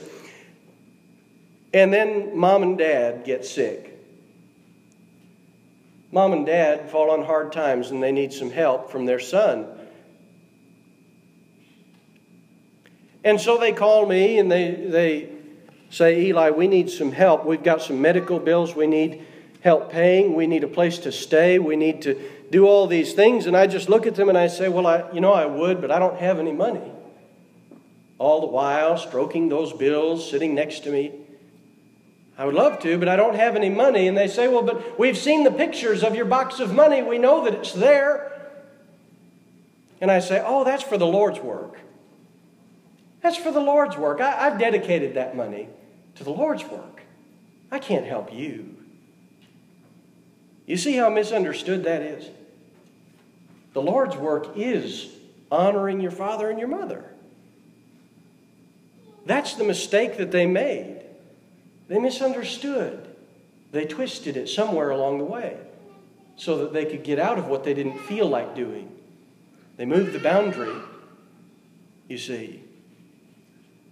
And 1.73 1.91
then 1.91 2.37
mom 2.37 2.63
and 2.63 2.77
dad 2.77 3.25
get 3.25 3.45
sick. 3.45 3.92
Mom 6.13 6.31
and 6.31 6.45
dad 6.45 6.91
fall 6.91 7.09
on 7.09 7.25
hard 7.25 7.51
times, 7.51 7.89
and 7.89 8.03
they 8.03 8.11
need 8.11 8.31
some 8.31 8.51
help 8.51 8.91
from 8.91 9.07
their 9.07 9.19
son. 9.19 9.65
And 13.23 13.41
so 13.41 13.57
they 13.57 13.71
call 13.71 14.05
me 14.05 14.37
and 14.37 14.51
they, 14.51 14.75
they 14.75 15.29
say, 15.89 16.27
Eli, 16.27 16.51
we 16.51 16.67
need 16.67 16.91
some 16.91 17.11
help. 17.11 17.45
We've 17.45 17.63
got 17.63 17.81
some 17.81 17.99
medical 17.99 18.37
bills 18.37 18.75
we 18.75 18.85
need 18.85 19.25
help 19.61 19.91
paying. 19.91 20.35
We 20.35 20.45
need 20.45 20.63
a 20.63 20.67
place 20.67 20.99
to 20.99 21.11
stay. 21.11 21.57
We 21.57 21.75
need 21.75 22.03
to 22.03 22.21
do 22.51 22.67
all 22.67 22.85
these 22.85 23.13
things. 23.13 23.47
And 23.47 23.57
I 23.57 23.65
just 23.65 23.89
look 23.89 24.05
at 24.05 24.13
them 24.13 24.29
and 24.29 24.37
I 24.37 24.47
say, 24.47 24.69
Well, 24.69 24.85
I, 24.85 25.09
you 25.13 25.21
know, 25.21 25.33
I 25.33 25.47
would, 25.47 25.81
but 25.81 25.89
I 25.89 25.97
don't 25.97 26.19
have 26.19 26.37
any 26.37 26.51
money. 26.51 26.91
All 28.19 28.39
the 28.39 28.47
while, 28.47 28.97
stroking 28.97 29.49
those 29.49 29.73
bills, 29.73 30.29
sitting 30.29 30.53
next 30.53 30.81
to 30.81 30.91
me. 30.91 31.22
I 32.37 32.45
would 32.45 32.55
love 32.55 32.79
to, 32.79 32.97
but 32.97 33.07
I 33.07 33.15
don't 33.15 33.35
have 33.35 33.55
any 33.55 33.69
money. 33.69 34.07
And 34.07 34.17
they 34.17 34.27
say, 34.27 34.47
Well, 34.47 34.63
but 34.63 34.97
we've 34.99 35.17
seen 35.17 35.43
the 35.43 35.51
pictures 35.51 36.03
of 36.03 36.15
your 36.15 36.25
box 36.25 36.59
of 36.59 36.73
money. 36.73 37.03
We 37.03 37.17
know 37.17 37.43
that 37.45 37.53
it's 37.53 37.73
there. 37.73 38.31
And 40.01 40.09
I 40.11 40.19
say, 40.19 40.41
Oh, 40.43 40.63
that's 40.63 40.83
for 40.83 40.97
the 40.97 41.05
Lord's 41.05 41.39
work. 41.39 41.77
That's 43.21 43.37
for 43.37 43.51
the 43.51 43.61
Lord's 43.61 43.97
work. 43.97 44.19
I, 44.19 44.49
have 44.49 44.59
dedicated 44.59 45.13
that 45.13 45.35
money 45.35 45.69
to 46.15 46.23
the 46.23 46.31
Lord's 46.31 46.63
work. 46.65 47.01
I 47.71 47.79
can't 47.79 48.05
help 48.05 48.33
you. 48.33 48.75
You 50.65 50.77
see 50.77 50.93
how 50.93 51.09
misunderstood 51.09 51.83
that 51.85 52.01
is? 52.01 52.29
The 53.73 53.81
Lord's 53.81 54.15
work 54.15 54.57
is 54.57 55.09
honoring 55.51 56.01
your 56.01 56.11
father 56.11 56.49
and 56.49 56.59
your 56.59 56.67
mother. 56.67 57.05
That's 59.25 59.53
the 59.53 59.63
mistake 59.63 60.17
that 60.17 60.31
they 60.31 60.45
made. 60.45 61.02
They 61.87 61.99
misunderstood. 61.99 63.07
They 63.71 63.85
twisted 63.85 64.37
it 64.37 64.49
somewhere 64.49 64.89
along 64.89 65.17
the 65.17 65.25
way 65.25 65.57
so 66.35 66.57
that 66.59 66.73
they 66.73 66.85
could 66.85 67.03
get 67.03 67.19
out 67.19 67.37
of 67.37 67.47
what 67.47 67.63
they 67.63 67.73
didn't 67.73 67.99
feel 67.99 68.27
like 68.27 68.55
doing. 68.55 68.91
They 69.77 69.85
moved 69.85 70.13
the 70.13 70.19
boundary, 70.19 70.75
you 72.07 72.17
see. 72.17 72.63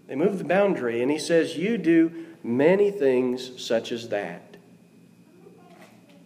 They 0.07 0.15
moved 0.15 0.39
the 0.39 0.43
boundary, 0.45 1.01
and 1.01 1.11
he 1.11 1.17
says, 1.17 1.57
You 1.57 1.77
do 1.77 2.25
many 2.43 2.91
things 2.91 3.61
such 3.61 3.91
as 3.91 4.09
that. 4.09 4.57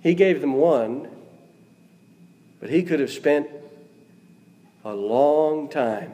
He 0.02 0.14
gave 0.14 0.42
them 0.42 0.54
one, 0.54 1.08
but 2.60 2.70
he 2.70 2.84
could 2.84 3.00
have 3.00 3.12
spent 3.12 3.48
a 4.84 4.94
long 4.94 5.68
time 5.68 6.14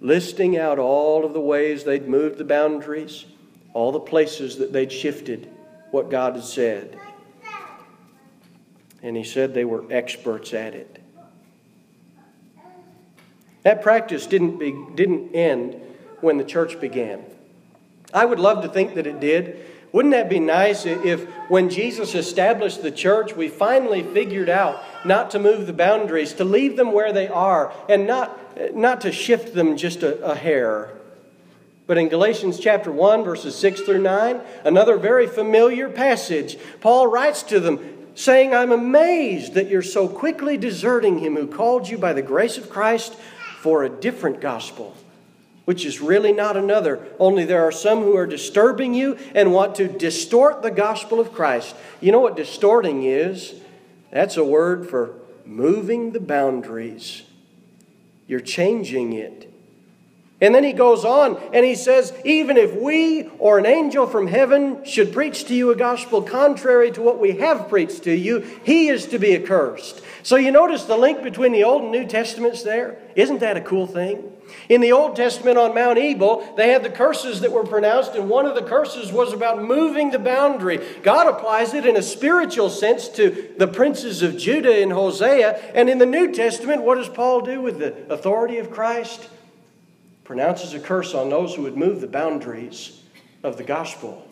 listing 0.00 0.58
out 0.58 0.78
all 0.78 1.24
of 1.24 1.32
the 1.32 1.40
ways 1.40 1.84
they'd 1.84 2.08
moved 2.08 2.38
the 2.38 2.44
boundaries, 2.44 3.24
all 3.76 3.92
the 3.92 4.00
places 4.00 4.56
that 4.56 4.72
they'd 4.72 4.90
shifted 4.90 5.50
what 5.90 6.10
God 6.10 6.34
had 6.34 6.44
said. 6.44 6.98
And 9.02 9.14
he 9.14 9.22
said 9.22 9.52
they 9.52 9.66
were 9.66 9.84
experts 9.90 10.54
at 10.54 10.74
it. 10.74 10.98
That 13.64 13.82
practice 13.82 14.26
didn't, 14.26 14.56
be, 14.56 14.74
didn't 14.94 15.34
end 15.34 15.78
when 16.22 16.38
the 16.38 16.44
church 16.44 16.80
began. 16.80 17.22
I 18.14 18.24
would 18.24 18.40
love 18.40 18.62
to 18.62 18.68
think 18.70 18.94
that 18.94 19.06
it 19.06 19.20
did. 19.20 19.62
Wouldn't 19.92 20.12
that 20.12 20.30
be 20.30 20.40
nice 20.40 20.86
if, 20.86 21.28
when 21.50 21.68
Jesus 21.68 22.14
established 22.14 22.82
the 22.82 22.90
church, 22.90 23.36
we 23.36 23.48
finally 23.48 24.02
figured 24.02 24.48
out 24.48 24.82
not 25.04 25.32
to 25.32 25.38
move 25.38 25.66
the 25.66 25.74
boundaries, 25.74 26.32
to 26.34 26.44
leave 26.44 26.78
them 26.78 26.92
where 26.92 27.12
they 27.12 27.28
are, 27.28 27.74
and 27.90 28.06
not, 28.06 28.74
not 28.74 29.02
to 29.02 29.12
shift 29.12 29.52
them 29.52 29.76
just 29.76 30.02
a, 30.02 30.18
a 30.24 30.34
hair? 30.34 30.95
But 31.86 31.98
in 31.98 32.08
Galatians 32.08 32.58
chapter 32.58 32.90
1, 32.90 33.24
verses 33.24 33.56
6 33.56 33.82
through 33.82 34.02
9, 34.02 34.40
another 34.64 34.96
very 34.96 35.26
familiar 35.26 35.88
passage, 35.88 36.58
Paul 36.80 37.06
writes 37.06 37.42
to 37.44 37.60
them, 37.60 37.92
saying, 38.14 38.54
I'm 38.54 38.72
amazed 38.72 39.54
that 39.54 39.68
you're 39.68 39.82
so 39.82 40.08
quickly 40.08 40.56
deserting 40.56 41.18
him 41.18 41.36
who 41.36 41.46
called 41.46 41.88
you 41.88 41.98
by 41.98 42.12
the 42.14 42.22
grace 42.22 42.56
of 42.56 42.70
Christ 42.70 43.14
for 43.60 43.84
a 43.84 43.90
different 43.90 44.40
gospel 44.40 44.96
which 45.66 45.84
is 45.84 46.00
really 46.00 46.32
not 46.32 46.56
another. 46.56 47.06
Only 47.18 47.44
there 47.44 47.64
are 47.64 47.72
some 47.72 48.00
who 48.00 48.16
are 48.16 48.26
disturbing 48.26 48.94
you 48.94 49.18
and 49.34 49.52
want 49.52 49.74
to 49.74 49.88
distort 49.88 50.62
the 50.62 50.70
gospel 50.70 51.20
of 51.20 51.32
Christ. 51.32 51.74
You 52.00 52.12
know 52.12 52.20
what 52.20 52.36
distorting 52.36 53.02
is? 53.02 53.54
That's 54.12 54.36
a 54.36 54.44
word 54.44 54.88
for 54.88 55.14
moving 55.44 56.12
the 56.12 56.20
boundaries. 56.20 57.24
You're 58.28 58.40
changing 58.40 59.12
it. 59.12 59.52
And 60.38 60.54
then 60.54 60.64
he 60.64 60.74
goes 60.74 61.04
on 61.04 61.38
and 61.54 61.64
he 61.64 61.74
says, 61.74 62.12
Even 62.24 62.58
if 62.58 62.74
we 62.74 63.28
or 63.38 63.58
an 63.58 63.64
angel 63.64 64.06
from 64.06 64.26
heaven 64.26 64.84
should 64.84 65.12
preach 65.12 65.44
to 65.46 65.54
you 65.54 65.70
a 65.70 65.76
gospel 65.76 66.20
contrary 66.20 66.90
to 66.90 67.00
what 67.00 67.18
we 67.18 67.38
have 67.38 67.70
preached 67.70 68.02
to 68.04 68.14
you, 68.14 68.40
he 68.62 68.88
is 68.88 69.06
to 69.06 69.18
be 69.18 69.34
accursed. 69.34 70.02
So 70.22 70.36
you 70.36 70.50
notice 70.50 70.84
the 70.84 70.96
link 70.96 71.22
between 71.22 71.52
the 71.52 71.64
Old 71.64 71.82
and 71.82 71.92
New 71.92 72.06
Testaments 72.06 72.62
there? 72.62 72.98
Isn't 73.14 73.40
that 73.40 73.56
a 73.56 73.62
cool 73.62 73.86
thing? 73.86 74.30
In 74.68 74.80
the 74.80 74.92
Old 74.92 75.16
Testament 75.16 75.56
on 75.56 75.74
Mount 75.74 75.98
Ebal, 75.98 76.54
they 76.56 76.70
had 76.70 76.82
the 76.82 76.90
curses 76.90 77.40
that 77.40 77.52
were 77.52 77.64
pronounced, 77.64 78.14
and 78.14 78.28
one 78.28 78.44
of 78.44 78.54
the 78.54 78.62
curses 78.62 79.12
was 79.12 79.32
about 79.32 79.62
moving 79.62 80.10
the 80.10 80.18
boundary. 80.18 80.84
God 81.02 81.28
applies 81.28 81.72
it 81.72 81.86
in 81.86 81.96
a 81.96 82.02
spiritual 82.02 82.68
sense 82.68 83.08
to 83.10 83.54
the 83.56 83.66
princes 83.66 84.22
of 84.22 84.36
Judah 84.36 84.80
in 84.80 84.90
Hosea. 84.90 85.72
And 85.74 85.88
in 85.88 85.98
the 85.98 86.06
New 86.06 86.32
Testament, 86.32 86.82
what 86.82 86.96
does 86.96 87.08
Paul 87.08 87.40
do 87.40 87.60
with 87.60 87.78
the 87.78 88.12
authority 88.12 88.58
of 88.58 88.70
Christ? 88.70 89.28
Pronounces 90.26 90.74
a 90.74 90.80
curse 90.80 91.14
on 91.14 91.30
those 91.30 91.54
who 91.54 91.62
would 91.62 91.76
move 91.76 92.00
the 92.00 92.08
boundaries 92.08 93.00
of 93.44 93.56
the 93.56 93.62
gospel. 93.62 94.26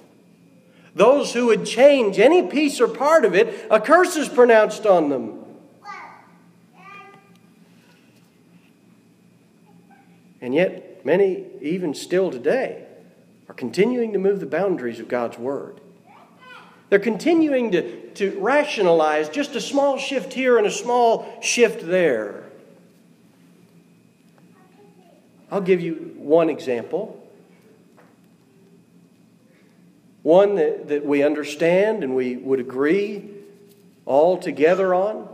Those 0.92 1.32
who 1.32 1.46
would 1.46 1.64
change 1.64 2.18
any 2.18 2.42
piece 2.42 2.80
or 2.80 2.88
part 2.88 3.24
of 3.24 3.36
it, 3.36 3.68
a 3.70 3.80
curse 3.80 4.16
is 4.16 4.28
pronounced 4.28 4.86
on 4.86 5.08
them. 5.08 5.44
And 10.40 10.52
yet, 10.52 11.06
many, 11.06 11.46
even 11.60 11.94
still 11.94 12.32
today, 12.32 12.86
are 13.48 13.54
continuing 13.54 14.12
to 14.14 14.18
move 14.18 14.40
the 14.40 14.46
boundaries 14.46 14.98
of 14.98 15.06
God's 15.06 15.38
Word. 15.38 15.80
They're 16.90 16.98
continuing 16.98 17.70
to, 17.70 18.10
to 18.14 18.36
rationalize 18.40 19.28
just 19.28 19.54
a 19.54 19.60
small 19.60 19.96
shift 19.96 20.32
here 20.32 20.58
and 20.58 20.66
a 20.66 20.72
small 20.72 21.40
shift 21.40 21.86
there. 21.86 22.43
I'll 25.50 25.60
give 25.60 25.80
you 25.80 26.14
one 26.16 26.48
example. 26.48 27.20
One 30.22 30.56
that, 30.56 30.88
that 30.88 31.04
we 31.04 31.22
understand 31.22 32.02
and 32.02 32.16
we 32.16 32.36
would 32.36 32.60
agree 32.60 33.30
all 34.06 34.38
together 34.38 34.94
on 34.94 35.28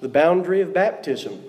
the 0.00 0.08
boundary 0.08 0.60
of 0.60 0.74
baptism. 0.74 1.42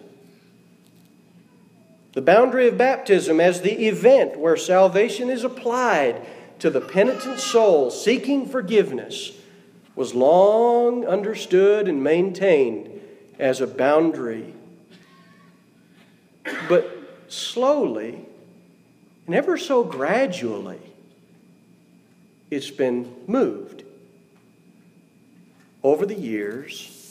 The 2.14 2.22
boundary 2.22 2.68
of 2.68 2.78
baptism 2.78 3.40
as 3.40 3.62
the 3.62 3.88
event 3.88 4.38
where 4.38 4.56
salvation 4.56 5.30
is 5.30 5.44
applied 5.44 6.24
to 6.60 6.70
the 6.70 6.80
penitent 6.80 7.40
soul 7.40 7.90
seeking 7.90 8.48
forgiveness 8.48 9.32
was 9.96 10.14
long 10.14 11.06
understood 11.06 11.88
and 11.88 12.04
maintained 12.04 13.02
as 13.40 13.60
a 13.60 13.68
boundary. 13.68 14.54
But 16.68 17.26
slowly, 17.28 18.26
and 19.26 19.36
ever 19.36 19.58
so 19.58 19.84
gradually, 19.84 20.80
it's 22.52 22.72
been 22.72 23.14
moved 23.28 23.84
over 25.82 26.06
the 26.06 26.16
years 26.16 27.04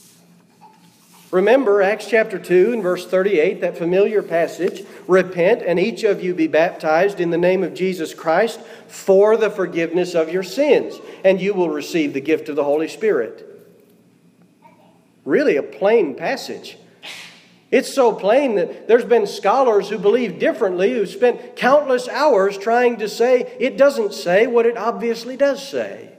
Remember 1.32 1.80
Acts 1.80 2.08
chapter 2.08 2.38
2 2.38 2.74
and 2.74 2.82
verse 2.82 3.06
38, 3.06 3.62
that 3.62 3.78
familiar 3.78 4.22
passage 4.22 4.84
Repent, 5.08 5.62
and 5.62 5.80
each 5.80 6.04
of 6.04 6.22
you 6.22 6.34
be 6.34 6.46
baptized 6.46 7.20
in 7.20 7.30
the 7.30 7.38
name 7.38 7.64
of 7.64 7.72
Jesus 7.72 8.12
Christ 8.12 8.60
for 8.86 9.38
the 9.38 9.48
forgiveness 9.48 10.14
of 10.14 10.30
your 10.30 10.42
sins, 10.42 11.00
and 11.24 11.40
you 11.40 11.54
will 11.54 11.70
receive 11.70 12.12
the 12.12 12.20
gift 12.20 12.50
of 12.50 12.56
the 12.56 12.64
Holy 12.64 12.86
Spirit. 12.86 13.48
Really, 15.24 15.56
a 15.56 15.62
plain 15.62 16.14
passage. 16.14 16.76
It's 17.72 17.92
so 17.92 18.12
plain 18.12 18.56
that 18.56 18.86
there's 18.86 19.06
been 19.06 19.26
scholars 19.26 19.88
who 19.88 19.96
believe 19.96 20.38
differently, 20.38 20.92
who 20.92 21.06
spent 21.06 21.56
countless 21.56 22.06
hours 22.06 22.58
trying 22.58 22.98
to 22.98 23.08
say 23.08 23.56
it 23.58 23.78
doesn't 23.78 24.12
say 24.12 24.46
what 24.46 24.66
it 24.66 24.76
obviously 24.76 25.38
does 25.38 25.66
say. 25.66 26.10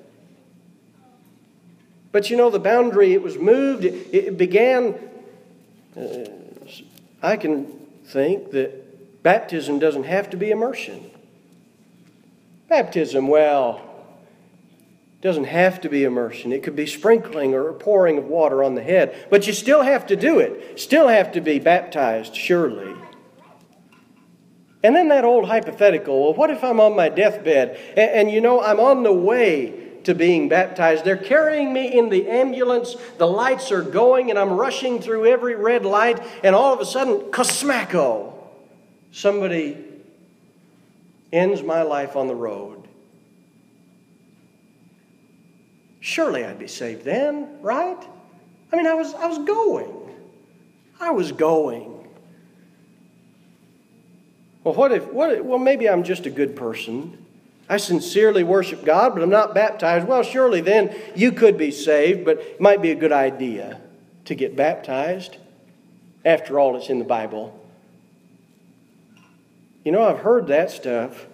But 2.12 2.32
you 2.32 2.38
know, 2.38 2.50
the 2.50 2.60
boundary, 2.60 3.14
it 3.14 3.22
was 3.22 3.38
moved, 3.38 3.86
it, 3.86 3.94
it 4.12 4.38
began. 4.38 4.96
Uh, 5.96 6.26
I 7.22 7.38
can 7.38 7.68
think 8.06 8.50
that 8.52 9.22
baptism 9.22 9.78
doesn't 9.78 10.06
have 10.06 10.32
to 10.32 10.38
be 10.38 10.50
immersion. 10.50 11.12
Baptism, 12.68 13.28
well, 13.28 13.93
doesn't 15.24 15.46
have 15.46 15.80
to 15.80 15.90
be 15.90 16.04
immersion. 16.04 16.52
It 16.52 16.64
could 16.64 16.76
be 16.76 16.86
sprinkling 16.86 17.54
or 17.54 17.72
pouring 17.72 18.18
of 18.18 18.26
water 18.26 18.62
on 18.62 18.76
the 18.76 18.84
head. 18.84 19.28
But 19.30 19.48
you 19.48 19.54
still 19.54 19.82
have 19.82 20.06
to 20.08 20.18
do 20.18 20.40
it. 20.40 20.78
Still 20.78 21.08
have 21.08 21.32
to 21.32 21.40
be 21.40 21.60
baptized, 21.60 22.36
surely. 22.36 22.94
And 24.84 24.94
then 24.94 25.08
that 25.08 25.24
old 25.24 25.48
hypothetical 25.48 26.22
well, 26.22 26.34
what 26.34 26.50
if 26.50 26.62
I'm 26.62 26.82
on 26.82 26.98
my 26.98 27.08
deathbed 27.08 27.80
and, 27.96 28.12
and 28.12 28.32
you 28.32 28.42
know 28.42 28.62
I'm 28.62 28.82
on 28.82 29.04
the 29.04 29.14
way 29.14 29.80
to 30.04 30.14
being 30.14 30.50
baptized. 30.50 31.06
They're 31.06 31.16
carrying 31.16 31.72
me 31.72 31.98
in 31.98 32.10
the 32.10 32.28
ambulance. 32.28 32.98
The 33.18 33.26
lights 33.26 33.72
are 33.72 33.82
going, 33.82 34.30
and 34.30 34.38
I'm 34.38 34.52
rushing 34.52 35.02
through 35.02 35.28
every 35.28 35.56
red 35.56 35.86
light, 35.86 36.22
and 36.44 36.54
all 36.54 36.74
of 36.74 36.82
a 36.82 36.86
sudden, 36.86 37.32
kasmacko, 37.32 38.34
somebody 39.14 39.78
ends 41.32 41.64
my 41.64 41.84
life 41.84 42.18
on 42.18 42.28
the 42.28 42.36
road. 42.36 42.83
Surely 46.04 46.44
I'd 46.44 46.60
be 46.60 46.68
saved 46.68 47.06
then, 47.06 47.62
right? 47.62 47.98
I 48.74 48.76
mean, 48.76 48.88
I 48.88 48.94
was, 48.94 49.14
I 49.14 49.26
was 49.26 49.38
going. 49.38 49.90
I 51.00 51.12
was 51.12 51.32
going. 51.32 52.06
Well, 54.66 54.74
what 54.74 54.92
if, 54.92 55.08
what 55.14 55.32
if, 55.32 55.46
well, 55.46 55.60
maybe 55.60 55.88
I'm 55.88 56.04
just 56.04 56.26
a 56.26 56.30
good 56.30 56.58
person. 56.58 57.26
I 57.70 57.78
sincerely 57.78 58.44
worship 58.44 58.84
God, 58.84 59.14
but 59.14 59.24
I'm 59.24 59.30
not 59.30 59.56
baptized. 59.56 60.06
Well, 60.06 60.24
surely 60.24 60.60
then 60.60 60.94
you 61.16 61.32
could 61.32 61.58
be 61.58 61.72
saved, 61.72 62.26
but 62.26 62.38
it 62.40 62.60
might 62.60 62.82
be 62.82 62.92
a 62.92 62.96
good 62.96 63.14
idea 63.14 63.80
to 64.26 64.36
get 64.36 64.58
baptized. 64.58 65.38
After 66.26 66.60
all, 66.60 66.76
it's 66.76 66.90
in 66.90 67.00
the 67.00 67.06
Bible. 67.06 67.58
You 69.86 69.94
know, 69.94 70.04
I've 70.04 70.20
heard 70.20 70.48
that 70.48 70.70
stuff. 70.70 71.28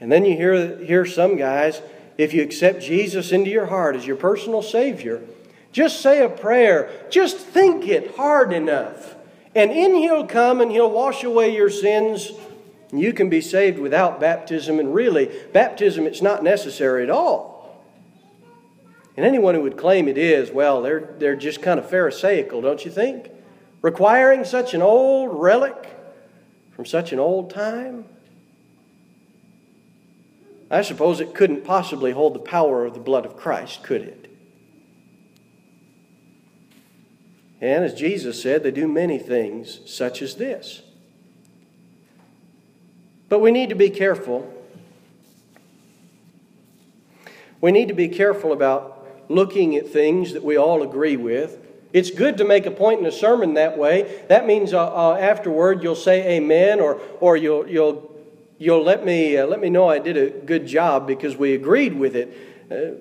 And 0.00 0.10
then 0.10 0.24
you 0.24 0.34
hear, 0.34 0.78
hear 0.78 1.04
some 1.04 1.36
guys, 1.36 1.82
if 2.18 2.32
you 2.32 2.42
accept 2.42 2.82
Jesus 2.82 3.32
into 3.32 3.50
your 3.50 3.66
heart 3.66 3.96
as 3.96 4.06
your 4.06 4.16
personal 4.16 4.62
Savior, 4.62 5.22
just 5.72 6.00
say 6.00 6.24
a 6.24 6.28
prayer. 6.28 6.90
Just 7.10 7.36
think 7.36 7.86
it 7.86 8.16
hard 8.16 8.52
enough. 8.52 9.14
And 9.54 9.70
in 9.70 9.94
He'll 9.94 10.26
come 10.26 10.60
and 10.60 10.70
He'll 10.70 10.90
wash 10.90 11.24
away 11.24 11.54
your 11.54 11.70
sins 11.70 12.32
you 12.92 13.12
can 13.12 13.28
be 13.28 13.40
saved 13.40 13.78
without 13.78 14.20
baptism, 14.20 14.78
and 14.78 14.94
really, 14.94 15.30
baptism 15.52 16.06
it's 16.06 16.22
not 16.22 16.42
necessary 16.42 17.02
at 17.02 17.10
all. 17.10 17.82
And 19.16 19.24
anyone 19.24 19.54
who 19.54 19.62
would 19.62 19.76
claim 19.76 20.08
it 20.08 20.18
is, 20.18 20.50
well, 20.50 20.82
they're, 20.82 21.14
they're 21.18 21.36
just 21.36 21.62
kind 21.62 21.80
of 21.80 21.88
Pharisaical, 21.88 22.60
don't 22.60 22.84
you 22.84 22.90
think? 22.90 23.30
Requiring 23.82 24.44
such 24.44 24.74
an 24.74 24.82
old 24.82 25.30
relic 25.32 25.96
from 26.72 26.84
such 26.84 27.12
an 27.12 27.18
old 27.18 27.50
time? 27.50 28.04
I 30.76 30.82
suppose 30.82 31.20
it 31.20 31.32
couldn't 31.32 31.64
possibly 31.64 32.12
hold 32.12 32.34
the 32.34 32.38
power 32.38 32.84
of 32.84 32.92
the 32.92 33.00
blood 33.00 33.24
of 33.24 33.34
Christ, 33.34 33.82
could 33.82 34.02
it? 34.02 34.30
And 37.62 37.82
as 37.82 37.94
Jesus 37.94 38.42
said, 38.42 38.62
they 38.62 38.72
do 38.72 38.86
many 38.86 39.18
things 39.18 39.80
such 39.86 40.20
as 40.20 40.34
this. 40.34 40.82
But 43.30 43.38
we 43.38 43.52
need 43.52 43.70
to 43.70 43.74
be 43.74 43.88
careful. 43.88 44.52
We 47.62 47.72
need 47.72 47.88
to 47.88 47.94
be 47.94 48.08
careful 48.08 48.52
about 48.52 49.08
looking 49.30 49.76
at 49.76 49.88
things 49.88 50.34
that 50.34 50.44
we 50.44 50.58
all 50.58 50.82
agree 50.82 51.16
with. 51.16 51.56
It's 51.94 52.10
good 52.10 52.36
to 52.36 52.44
make 52.44 52.66
a 52.66 52.70
point 52.70 53.00
in 53.00 53.06
a 53.06 53.12
sermon 53.12 53.54
that 53.54 53.78
way. 53.78 54.24
That 54.28 54.46
means 54.46 54.74
uh, 54.74 54.94
uh, 54.94 55.14
afterward 55.14 55.82
you'll 55.82 55.96
say 55.96 56.36
amen 56.36 56.80
or, 56.80 57.00
or 57.20 57.38
you'll, 57.38 57.66
you'll, 57.66 58.12
you'll 58.58 58.82
let, 58.82 59.04
me, 59.04 59.36
uh, 59.36 59.46
let 59.46 59.60
me 59.60 59.70
know 59.70 59.88
I 59.88 59.98
did 59.98 60.16
a 60.16 60.30
good 60.30 60.66
job 60.66 61.06
because 61.06 61.36
we 61.36 61.54
agreed 61.54 61.94
with 61.94 62.16
it. 62.16 62.36
Uh, 62.70 63.00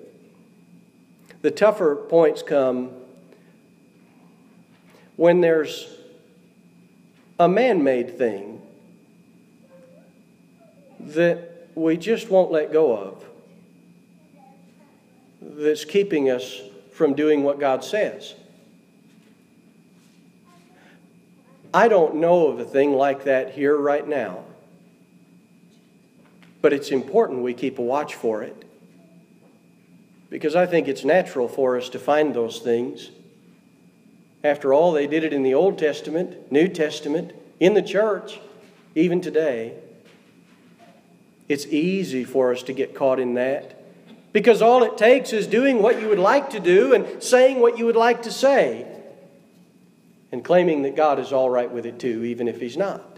the 1.41 1.51
tougher 1.51 1.95
points 1.95 2.41
come 2.41 2.91
when 5.15 5.41
there's 5.41 5.95
a 7.39 7.47
man 7.47 7.83
made 7.83 8.17
thing 8.17 8.61
that 10.99 11.67
we 11.75 11.97
just 11.97 12.29
won't 12.29 12.51
let 12.51 12.71
go 12.71 12.97
of 12.97 13.23
that's 15.41 15.85
keeping 15.85 16.29
us 16.29 16.61
from 16.91 17.13
doing 17.13 17.43
what 17.43 17.59
God 17.59 17.83
says. 17.83 18.33
I 21.73 21.89
don't 21.89 22.15
know 22.15 22.47
of 22.47 22.59
a 22.59 22.63
thing 22.63 22.93
like 22.93 23.25
that 23.25 23.51
here 23.53 23.75
right 23.77 24.07
now, 24.07 24.44
but 26.65 26.73
it's 26.73 26.89
important 26.89 27.43
we 27.43 27.53
keep 27.53 27.77
a 27.77 27.81
watch 27.83 28.15
for 28.15 28.41
it 28.41 28.65
because 30.31 30.55
I 30.55 30.65
think 30.65 30.87
it's 30.87 31.05
natural 31.05 31.47
for 31.47 31.77
us 31.77 31.89
to 31.89 31.99
find 31.99 32.33
those 32.33 32.57
things. 32.57 33.11
After 34.43 34.73
all, 34.73 34.91
they 34.91 35.05
did 35.05 35.23
it 35.23 35.31
in 35.31 35.43
the 35.43 35.53
Old 35.53 35.77
Testament, 35.77 36.51
New 36.51 36.67
Testament, 36.67 37.33
in 37.59 37.75
the 37.75 37.83
church, 37.83 38.39
even 38.95 39.21
today. 39.21 39.75
It's 41.47 41.67
easy 41.67 42.23
for 42.23 42.51
us 42.51 42.63
to 42.63 42.73
get 42.73 42.95
caught 42.95 43.19
in 43.19 43.35
that 43.35 43.79
because 44.33 44.63
all 44.63 44.83
it 44.83 44.97
takes 44.97 45.33
is 45.33 45.45
doing 45.45 45.83
what 45.83 46.01
you 46.01 46.09
would 46.09 46.17
like 46.17 46.49
to 46.49 46.59
do 46.59 46.95
and 46.95 47.21
saying 47.21 47.59
what 47.59 47.77
you 47.77 47.85
would 47.85 47.95
like 47.95 48.23
to 48.23 48.31
say 48.31 48.87
and 50.31 50.43
claiming 50.43 50.81
that 50.81 50.95
God 50.95 51.19
is 51.19 51.31
all 51.31 51.51
right 51.51 51.69
with 51.69 51.85
it 51.85 51.99
too, 51.99 52.23
even 52.23 52.47
if 52.47 52.59
He's 52.59 52.75
not. 52.75 53.14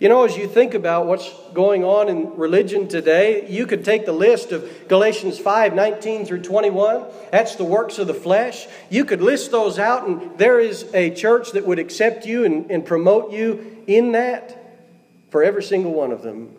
You 0.00 0.08
know, 0.08 0.24
as 0.24 0.34
you 0.34 0.48
think 0.48 0.72
about 0.72 1.06
what's 1.06 1.30
going 1.52 1.84
on 1.84 2.08
in 2.08 2.34
religion 2.34 2.88
today, 2.88 3.46
you 3.50 3.66
could 3.66 3.84
take 3.84 4.06
the 4.06 4.12
list 4.12 4.50
of 4.50 4.88
Galatians 4.88 5.38
5 5.38 5.74
19 5.74 6.24
through 6.24 6.40
21. 6.40 7.04
That's 7.30 7.56
the 7.56 7.64
works 7.64 7.98
of 7.98 8.06
the 8.06 8.14
flesh. 8.14 8.66
You 8.88 9.04
could 9.04 9.20
list 9.20 9.50
those 9.50 9.78
out, 9.78 10.08
and 10.08 10.38
there 10.38 10.58
is 10.58 10.86
a 10.94 11.10
church 11.10 11.52
that 11.52 11.66
would 11.66 11.78
accept 11.78 12.24
you 12.24 12.46
and, 12.46 12.70
and 12.70 12.82
promote 12.82 13.30
you 13.30 13.84
in 13.86 14.12
that 14.12 14.56
for 15.28 15.44
every 15.44 15.62
single 15.62 15.92
one 15.92 16.12
of 16.12 16.22
them. 16.22 16.56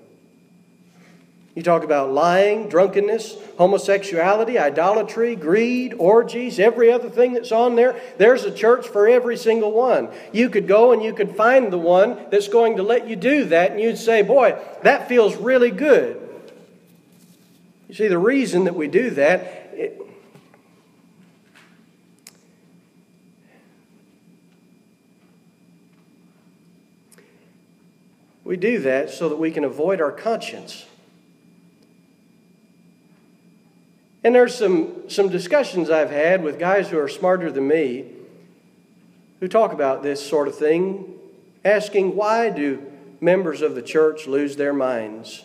You 1.61 1.65
talk 1.65 1.83
about 1.83 2.11
lying, 2.11 2.69
drunkenness, 2.69 3.37
homosexuality, 3.59 4.57
idolatry, 4.57 5.35
greed, 5.35 5.93
orgies, 5.93 6.59
every 6.59 6.91
other 6.91 7.07
thing 7.07 7.33
that's 7.33 7.51
on 7.51 7.75
there. 7.75 8.01
There's 8.17 8.45
a 8.45 8.51
church 8.51 8.87
for 8.87 9.07
every 9.07 9.37
single 9.37 9.71
one. 9.71 10.09
You 10.33 10.49
could 10.49 10.67
go 10.67 10.91
and 10.91 11.03
you 11.03 11.13
could 11.13 11.35
find 11.35 11.71
the 11.71 11.77
one 11.77 12.17
that's 12.31 12.47
going 12.47 12.77
to 12.77 12.81
let 12.81 13.07
you 13.07 13.15
do 13.15 13.45
that, 13.45 13.69
and 13.69 13.79
you'd 13.79 13.99
say, 13.99 14.23
Boy, 14.23 14.59
that 14.81 15.07
feels 15.07 15.35
really 15.35 15.69
good. 15.69 16.19
You 17.87 17.93
see, 17.93 18.07
the 18.07 18.17
reason 18.17 18.63
that 18.63 18.73
we 18.73 18.87
do 18.87 19.11
that, 19.11 19.41
it, 19.75 20.01
We 28.43 28.57
do 28.57 28.79
that 28.79 29.11
so 29.11 29.29
that 29.29 29.37
we 29.37 29.51
can 29.51 29.63
avoid 29.63 30.01
our 30.01 30.11
conscience. 30.11 30.87
And 34.23 34.35
there's 34.35 34.53
some, 34.55 35.09
some 35.09 35.29
discussions 35.29 35.89
I've 35.89 36.11
had 36.11 36.43
with 36.43 36.59
guys 36.59 36.89
who 36.89 36.99
are 36.99 37.07
smarter 37.07 37.51
than 37.51 37.67
me 37.67 38.05
who 39.39 39.47
talk 39.47 39.73
about 39.73 40.03
this 40.03 40.23
sort 40.23 40.47
of 40.47 40.55
thing, 40.55 41.15
asking 41.65 42.15
why 42.15 42.49
do 42.51 42.81
members 43.19 43.61
of 43.61 43.73
the 43.73 43.81
church 43.81 44.27
lose 44.27 44.55
their 44.55 44.73
minds? 44.73 45.43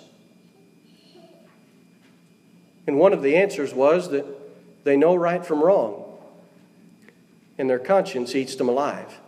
And 2.86 2.98
one 2.98 3.12
of 3.12 3.22
the 3.22 3.36
answers 3.36 3.72
was 3.74 4.10
that 4.10 4.26
they 4.84 4.96
know 4.96 5.16
right 5.16 5.44
from 5.44 5.64
wrong, 5.64 6.04
and 7.58 7.68
their 7.68 7.78
conscience 7.78 8.34
eats 8.34 8.54
them 8.54 8.68
alive 8.68 9.18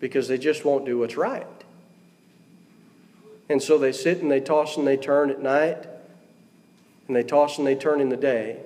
because 0.00 0.26
they 0.26 0.38
just 0.38 0.64
won't 0.64 0.84
do 0.84 0.98
what's 0.98 1.16
right. 1.16 1.46
And 3.48 3.62
so 3.62 3.78
they 3.78 3.92
sit 3.92 4.22
and 4.22 4.30
they 4.30 4.40
toss 4.40 4.76
and 4.76 4.86
they 4.86 4.96
turn 4.96 5.30
at 5.30 5.40
night, 5.40 5.86
and 7.06 7.16
they 7.16 7.22
toss 7.22 7.58
and 7.58 7.66
they 7.66 7.74
turn 7.74 8.00
in 8.00 8.08
the 8.08 8.16
day. 8.16 8.58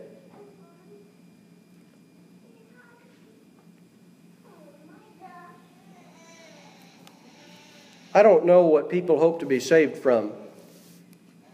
I 8.15 8.23
don't 8.23 8.47
know 8.47 8.63
what 8.63 8.89
people 8.89 9.19
hope 9.19 9.41
to 9.41 9.47
be 9.47 9.61
saved 9.61 9.99
from 9.99 10.33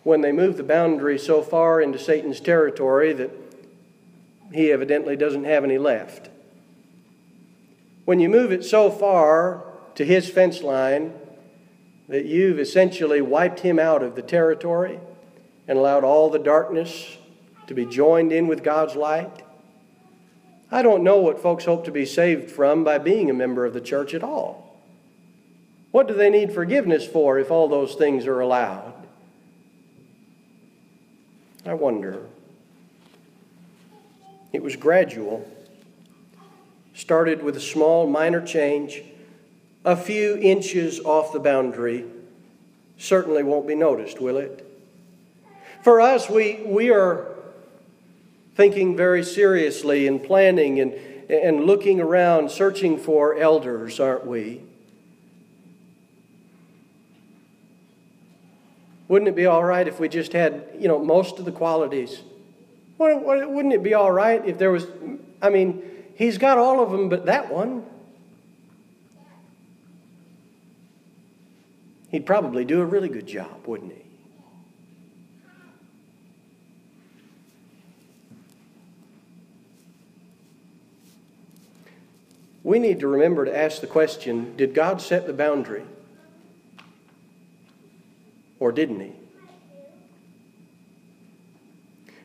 when 0.04 0.20
they 0.20 0.32
move 0.32 0.56
the 0.56 0.62
boundary 0.62 1.18
so 1.18 1.42
far 1.42 1.80
into 1.80 1.98
Satan's 1.98 2.40
territory 2.40 3.12
that 3.12 3.30
he 4.52 4.70
evidently 4.70 5.16
doesn't 5.16 5.44
have 5.44 5.64
any 5.64 5.78
left. 5.78 6.28
When 8.04 8.20
you 8.20 8.28
move 8.28 8.52
it 8.52 8.64
so 8.64 8.90
far 8.90 9.64
to 9.94 10.04
his 10.04 10.28
fence 10.28 10.62
line 10.62 11.14
that 12.08 12.26
you've 12.26 12.58
essentially 12.58 13.20
wiped 13.20 13.60
him 13.60 13.78
out 13.78 14.02
of 14.02 14.14
the 14.14 14.22
territory, 14.22 15.00
and 15.68 15.78
allowed 15.78 16.04
all 16.04 16.30
the 16.30 16.38
darkness 16.38 17.16
to 17.66 17.74
be 17.74 17.86
joined 17.86 18.32
in 18.32 18.46
with 18.46 18.62
God's 18.62 18.96
light, 18.96 19.42
I 20.70 20.82
don't 20.82 21.04
know 21.04 21.18
what 21.18 21.38
folks 21.38 21.66
hope 21.66 21.84
to 21.84 21.90
be 21.90 22.06
saved 22.06 22.50
from 22.50 22.82
by 22.82 22.98
being 22.98 23.28
a 23.28 23.34
member 23.34 23.66
of 23.66 23.74
the 23.74 23.80
church 23.80 24.14
at 24.14 24.22
all. 24.22 24.80
What 25.90 26.08
do 26.08 26.14
they 26.14 26.30
need 26.30 26.52
forgiveness 26.52 27.06
for 27.06 27.38
if 27.38 27.50
all 27.50 27.68
those 27.68 27.94
things 27.94 28.26
are 28.26 28.40
allowed? 28.40 28.94
I 31.66 31.74
wonder. 31.74 32.24
It 34.52 34.62
was 34.62 34.76
gradual. 34.76 35.46
Started 36.94 37.42
with 37.42 37.56
a 37.56 37.60
small, 37.60 38.06
minor 38.06 38.40
change, 38.40 39.02
a 39.84 39.96
few 39.96 40.36
inches 40.38 41.00
off 41.00 41.32
the 41.32 41.40
boundary. 41.40 42.06
Certainly 42.96 43.42
won't 43.42 43.68
be 43.68 43.74
noticed, 43.74 44.20
will 44.20 44.38
it? 44.38 44.66
For 45.82 46.00
us, 46.00 46.30
we, 46.30 46.62
we 46.64 46.90
are 46.90 47.26
thinking 48.54 48.96
very 48.96 49.24
seriously 49.24 50.06
and 50.06 50.22
planning 50.22 50.80
and, 50.80 50.92
and 51.28 51.64
looking 51.64 52.00
around, 52.00 52.50
searching 52.50 52.96
for 52.96 53.36
elders, 53.36 53.98
aren't 53.98 54.26
we? 54.26 54.62
Wouldn't 59.08 59.28
it 59.28 59.34
be 59.34 59.46
all 59.46 59.64
right 59.64 59.86
if 59.86 59.98
we 59.98 60.08
just 60.08 60.32
had, 60.32 60.68
you 60.78 60.86
know, 60.86 60.98
most 60.98 61.38
of 61.38 61.44
the 61.44 61.52
qualities? 61.52 62.22
Wouldn't 62.98 63.74
it 63.74 63.82
be 63.82 63.94
all 63.94 64.12
right 64.12 64.42
if 64.46 64.58
there 64.58 64.70
was, 64.70 64.86
I 65.42 65.50
mean, 65.50 65.82
he's 66.14 66.38
got 66.38 66.58
all 66.58 66.80
of 66.80 66.92
them, 66.92 67.08
but 67.08 67.26
that 67.26 67.52
one. 67.52 67.84
He'd 72.10 72.24
probably 72.24 72.64
do 72.64 72.80
a 72.80 72.84
really 72.84 73.08
good 73.08 73.26
job, 73.26 73.66
wouldn't 73.66 73.92
he? 73.92 74.01
We 82.64 82.78
need 82.78 83.00
to 83.00 83.08
remember 83.08 83.44
to 83.44 83.56
ask 83.56 83.80
the 83.80 83.86
question 83.86 84.56
Did 84.56 84.74
God 84.74 85.00
set 85.00 85.26
the 85.26 85.32
boundary? 85.32 85.84
Or 88.60 88.70
didn't 88.70 89.00
He? 89.00 89.12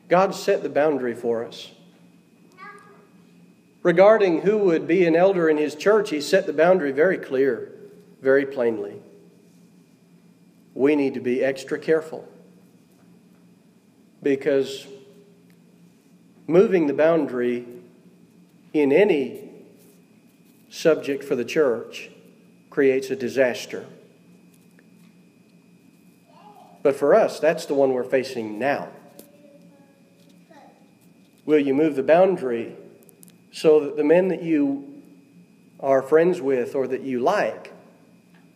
God 0.08 0.34
set 0.34 0.62
the 0.62 0.68
boundary 0.68 1.14
for 1.14 1.44
us. 1.44 1.72
Regarding 3.82 4.42
who 4.42 4.58
would 4.58 4.86
be 4.86 5.04
an 5.06 5.16
elder 5.16 5.48
in 5.48 5.56
His 5.56 5.74
church, 5.74 6.10
He 6.10 6.20
set 6.20 6.46
the 6.46 6.52
boundary 6.52 6.92
very 6.92 7.18
clear, 7.18 7.72
very 8.22 8.46
plainly. 8.46 9.02
We 10.74 10.94
need 10.94 11.14
to 11.14 11.20
be 11.20 11.42
extra 11.42 11.78
careful 11.78 12.28
because 14.22 14.86
moving 16.46 16.86
the 16.86 16.94
boundary 16.94 17.66
in 18.72 18.92
any 18.92 19.47
subject 20.70 21.24
for 21.24 21.36
the 21.36 21.44
church 21.44 22.10
creates 22.70 23.10
a 23.10 23.16
disaster. 23.16 23.86
But 26.82 26.96
for 26.96 27.14
us, 27.14 27.40
that's 27.40 27.66
the 27.66 27.74
one 27.74 27.92
we're 27.92 28.04
facing 28.04 28.58
now. 28.58 28.88
Will 31.44 31.58
you 31.58 31.74
move 31.74 31.96
the 31.96 32.02
boundary 32.02 32.76
so 33.50 33.80
that 33.80 33.96
the 33.96 34.04
men 34.04 34.28
that 34.28 34.42
you 34.42 35.02
are 35.80 36.02
friends 36.02 36.40
with 36.40 36.74
or 36.74 36.86
that 36.86 37.02
you 37.02 37.20
like 37.20 37.72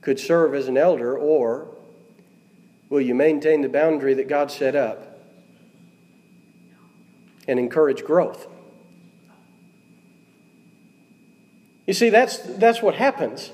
could 0.01 0.19
serve 0.19 0.55
as 0.55 0.69
an 0.69 0.77
elder, 0.77 1.17
or 1.17 1.69
will 2.89 3.01
you 3.01 3.15
maintain 3.15 3.63
the 3.63 3.69
boundary 3.69 4.15
that 4.15 4.29
God 4.29 4.51
set 4.51 4.75
up 4.75 5.21
and 7.47 7.59
encourage 7.59 8.05
growth? 8.05 8.47
You 11.87 11.95
see, 11.95 12.11
that's, 12.11 12.39
that's 12.39 12.81
what 12.81 12.95
happens. 12.95 13.53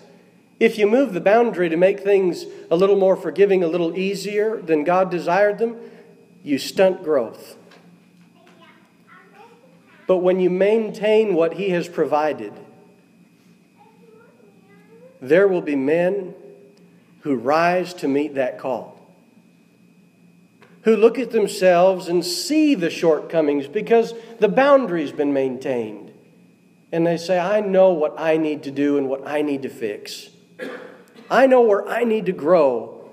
If 0.60 0.76
you 0.76 0.86
move 0.86 1.14
the 1.14 1.20
boundary 1.20 1.68
to 1.68 1.76
make 1.76 2.00
things 2.00 2.44
a 2.70 2.76
little 2.76 2.96
more 2.96 3.16
forgiving, 3.16 3.62
a 3.62 3.68
little 3.68 3.96
easier 3.96 4.60
than 4.60 4.84
God 4.84 5.10
desired 5.10 5.58
them, 5.58 5.76
you 6.42 6.58
stunt 6.58 7.04
growth. 7.04 7.56
But 10.06 10.18
when 10.18 10.40
you 10.40 10.50
maintain 10.50 11.34
what 11.34 11.54
He 11.54 11.70
has 11.70 11.88
provided, 11.88 12.52
there 15.20 15.46
will 15.46 15.60
be 15.60 15.76
men 15.76 16.34
who 17.20 17.36
rise 17.36 17.92
to 17.94 18.08
meet 18.08 18.34
that 18.34 18.58
call, 18.58 18.98
who 20.82 20.96
look 20.96 21.18
at 21.18 21.30
themselves 21.30 22.08
and 22.08 22.24
see 22.24 22.74
the 22.74 22.90
shortcomings 22.90 23.66
because 23.68 24.14
the 24.38 24.48
boundary's 24.48 25.12
been 25.12 25.32
maintained. 25.32 26.07
And 26.90 27.07
they 27.07 27.16
say, 27.16 27.38
I 27.38 27.61
know 27.61 27.90
what 27.90 28.14
I 28.18 28.37
need 28.37 28.62
to 28.64 28.70
do 28.70 28.96
and 28.96 29.09
what 29.09 29.27
I 29.27 29.42
need 29.42 29.62
to 29.62 29.68
fix. 29.68 30.31
I 31.31 31.46
know 31.46 31.61
where 31.61 31.87
I 31.87 32.05
need 32.05 32.27
to 32.27 32.33
grow. 32.33 33.11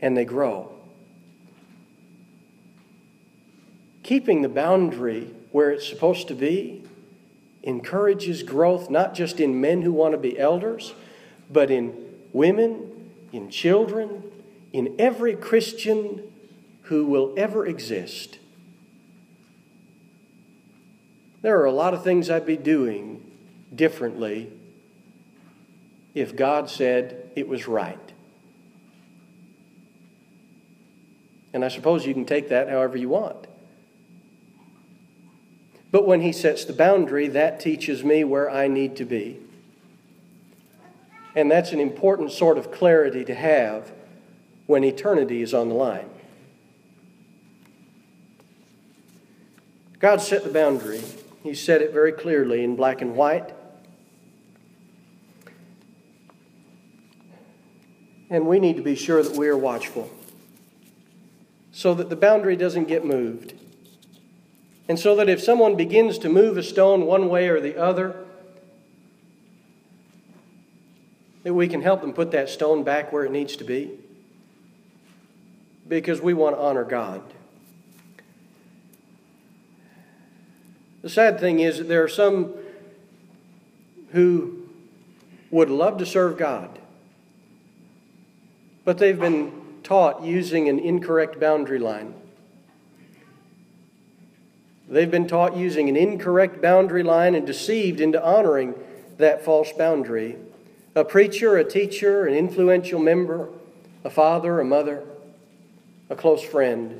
And 0.00 0.16
they 0.16 0.24
grow. 0.24 0.72
Keeping 4.04 4.42
the 4.42 4.48
boundary 4.48 5.34
where 5.50 5.70
it's 5.70 5.88
supposed 5.88 6.28
to 6.28 6.34
be 6.34 6.84
encourages 7.62 8.42
growth 8.42 8.88
not 8.88 9.12
just 9.14 9.40
in 9.40 9.60
men 9.60 9.82
who 9.82 9.92
want 9.92 10.12
to 10.12 10.18
be 10.18 10.38
elders, 10.38 10.94
but 11.50 11.70
in 11.70 11.94
women, 12.32 13.10
in 13.32 13.50
children, 13.50 14.22
in 14.72 14.94
every 14.98 15.34
Christian 15.34 16.22
who 16.82 17.04
will 17.04 17.34
ever 17.36 17.66
exist. 17.66 18.38
There 21.40 21.58
are 21.60 21.64
a 21.64 21.72
lot 21.72 21.94
of 21.94 22.02
things 22.02 22.30
I'd 22.30 22.46
be 22.46 22.56
doing 22.56 23.24
differently 23.74 24.52
if 26.14 26.34
God 26.34 26.68
said 26.68 27.30
it 27.36 27.46
was 27.46 27.68
right. 27.68 27.98
And 31.52 31.64
I 31.64 31.68
suppose 31.68 32.06
you 32.06 32.12
can 32.12 32.24
take 32.24 32.48
that 32.48 32.68
however 32.68 32.96
you 32.96 33.08
want. 33.08 33.46
But 35.90 36.06
when 36.06 36.20
He 36.20 36.32
sets 36.32 36.64
the 36.64 36.72
boundary, 36.72 37.28
that 37.28 37.60
teaches 37.60 38.04
me 38.04 38.24
where 38.24 38.50
I 38.50 38.68
need 38.68 38.96
to 38.96 39.04
be. 39.04 39.38
And 41.34 41.50
that's 41.50 41.72
an 41.72 41.80
important 41.80 42.32
sort 42.32 42.58
of 42.58 42.72
clarity 42.72 43.24
to 43.24 43.34
have 43.34 43.92
when 44.66 44.84
eternity 44.84 45.40
is 45.40 45.54
on 45.54 45.68
the 45.68 45.74
line. 45.74 46.10
God 49.98 50.20
set 50.20 50.44
the 50.44 50.50
boundary. 50.50 51.00
He 51.48 51.54
said 51.54 51.80
it 51.80 51.94
very 51.94 52.12
clearly 52.12 52.62
in 52.62 52.76
black 52.76 53.00
and 53.00 53.16
white. 53.16 53.54
And 58.28 58.46
we 58.46 58.60
need 58.60 58.76
to 58.76 58.82
be 58.82 58.94
sure 58.94 59.22
that 59.22 59.34
we 59.34 59.48
are 59.48 59.56
watchful 59.56 60.10
so 61.72 61.94
that 61.94 62.10
the 62.10 62.16
boundary 62.16 62.54
doesn't 62.54 62.86
get 62.86 63.02
moved. 63.02 63.54
And 64.88 64.98
so 64.98 65.16
that 65.16 65.30
if 65.30 65.42
someone 65.42 65.74
begins 65.74 66.18
to 66.18 66.28
move 66.28 66.58
a 66.58 66.62
stone 66.62 67.06
one 67.06 67.30
way 67.30 67.48
or 67.48 67.60
the 67.62 67.78
other, 67.78 68.26
that 71.44 71.54
we 71.54 71.66
can 71.66 71.80
help 71.80 72.02
them 72.02 72.12
put 72.12 72.30
that 72.32 72.50
stone 72.50 72.84
back 72.84 73.10
where 73.10 73.24
it 73.24 73.32
needs 73.32 73.56
to 73.56 73.64
be. 73.64 73.98
Because 75.88 76.20
we 76.20 76.34
want 76.34 76.56
to 76.56 76.60
honor 76.60 76.84
God. 76.84 77.22
The 81.02 81.08
sad 81.08 81.38
thing 81.38 81.60
is 81.60 81.78
that 81.78 81.88
there 81.88 82.02
are 82.02 82.08
some 82.08 82.54
who 84.12 84.68
would 85.50 85.70
love 85.70 85.98
to 85.98 86.06
serve 86.06 86.36
God 86.36 86.78
but 88.88 88.96
they've 88.96 89.20
been 89.20 89.52
taught 89.82 90.22
using 90.22 90.70
an 90.70 90.78
incorrect 90.78 91.38
boundary 91.38 91.78
line. 91.78 92.14
They've 94.88 95.10
been 95.10 95.28
taught 95.28 95.54
using 95.58 95.90
an 95.90 95.96
incorrect 95.96 96.62
boundary 96.62 97.02
line 97.02 97.34
and 97.34 97.46
deceived 97.46 98.00
into 98.00 98.24
honoring 98.24 98.74
that 99.18 99.44
false 99.44 99.72
boundary. 99.72 100.36
A 100.94 101.04
preacher, 101.04 101.58
a 101.58 101.64
teacher, 101.64 102.24
an 102.24 102.32
influential 102.32 102.98
member, 102.98 103.50
a 104.04 104.08
father, 104.08 104.58
a 104.58 104.64
mother, 104.64 105.04
a 106.08 106.16
close 106.16 106.42
friend. 106.42 106.98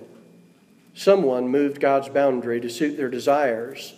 Someone 0.99 1.47
moved 1.47 1.81
God's 1.81 2.09
boundary 2.09 2.61
to 2.61 2.69
suit 2.69 2.97
their 2.97 3.09
desires, 3.09 3.95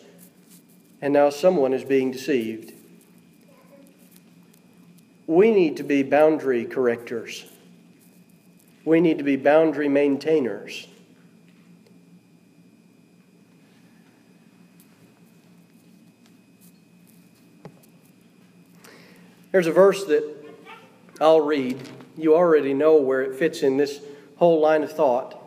and 1.00 1.14
now 1.14 1.30
someone 1.30 1.72
is 1.72 1.82
being 1.82 2.10
deceived. 2.10 2.74
we 5.26 5.50
need 5.50 5.78
to 5.78 5.82
be 5.82 6.02
boundary 6.02 6.66
correctors. 6.66 7.46
We 8.84 9.00
need 9.00 9.16
to 9.16 9.24
be 9.24 9.36
boundary 9.36 9.88
maintainers. 9.88 10.88
There's 19.52 19.66
a 19.66 19.72
verse 19.72 20.04
that 20.04 20.22
I'll 21.18 21.40
read. 21.40 21.80
You 22.18 22.34
already 22.34 22.74
know 22.74 22.96
where 22.96 23.22
it 23.22 23.38
fits 23.38 23.62
in 23.62 23.78
this 23.78 24.00
whole 24.36 24.60
line 24.60 24.82
of 24.82 24.92
thought. 24.92 25.39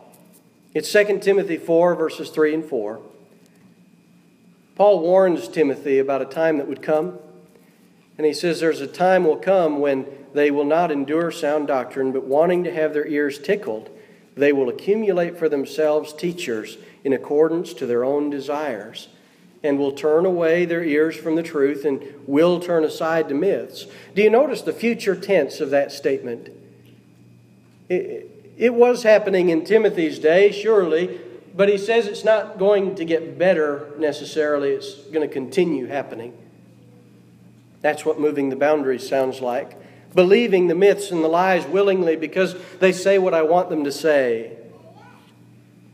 It's 0.74 0.92
2 0.92 1.20
Timothy 1.20 1.56
4, 1.56 1.94
verses 1.94 2.30
3 2.30 2.54
and 2.54 2.64
4. 2.64 3.00
Paul 4.74 5.00
warns 5.00 5.46
Timothy 5.46 6.00
about 6.00 6.20
a 6.20 6.24
time 6.24 6.58
that 6.58 6.66
would 6.66 6.82
come. 6.82 7.20
And 8.18 8.26
he 8.26 8.34
says, 8.34 8.58
There's 8.58 8.80
a 8.80 8.88
time 8.88 9.24
will 9.24 9.36
come 9.36 9.78
when 9.78 10.04
they 10.34 10.50
will 10.50 10.64
not 10.64 10.90
endure 10.90 11.30
sound 11.30 11.68
doctrine, 11.68 12.10
but 12.10 12.24
wanting 12.24 12.64
to 12.64 12.72
have 12.72 12.92
their 12.92 13.06
ears 13.06 13.38
tickled, 13.38 13.88
they 14.36 14.52
will 14.52 14.68
accumulate 14.68 15.38
for 15.38 15.48
themselves 15.48 16.12
teachers 16.12 16.76
in 17.04 17.12
accordance 17.12 17.72
to 17.74 17.86
their 17.86 18.04
own 18.04 18.28
desires, 18.28 19.06
and 19.62 19.78
will 19.78 19.92
turn 19.92 20.26
away 20.26 20.64
their 20.64 20.82
ears 20.82 21.14
from 21.14 21.36
the 21.36 21.42
truth 21.44 21.84
and 21.84 22.02
will 22.26 22.58
turn 22.58 22.82
aside 22.82 23.28
to 23.28 23.34
myths. 23.34 23.86
Do 24.16 24.22
you 24.22 24.30
notice 24.30 24.62
the 24.62 24.72
future 24.72 25.14
tense 25.14 25.60
of 25.60 25.70
that 25.70 25.92
statement? 25.92 26.48
It, 27.88 28.33
it 28.56 28.74
was 28.74 29.02
happening 29.02 29.48
in 29.48 29.64
Timothy's 29.64 30.18
day, 30.18 30.52
surely, 30.52 31.20
but 31.54 31.68
he 31.68 31.78
says 31.78 32.06
it's 32.06 32.24
not 32.24 32.58
going 32.58 32.94
to 32.96 33.04
get 33.04 33.38
better 33.38 33.92
necessarily, 33.98 34.70
it's 34.70 34.94
going 35.04 35.26
to 35.26 35.32
continue 35.32 35.86
happening. 35.86 36.36
That's 37.80 38.04
what 38.04 38.18
moving 38.18 38.48
the 38.48 38.56
boundaries 38.56 39.06
sounds 39.06 39.40
like. 39.40 39.76
Believing 40.14 40.68
the 40.68 40.74
myths 40.74 41.10
and 41.10 41.22
the 41.22 41.28
lies 41.28 41.66
willingly 41.66 42.16
because 42.16 42.56
they 42.78 42.92
say 42.92 43.18
what 43.18 43.34
I 43.34 43.42
want 43.42 43.68
them 43.68 43.84
to 43.84 43.92
say. 43.92 44.56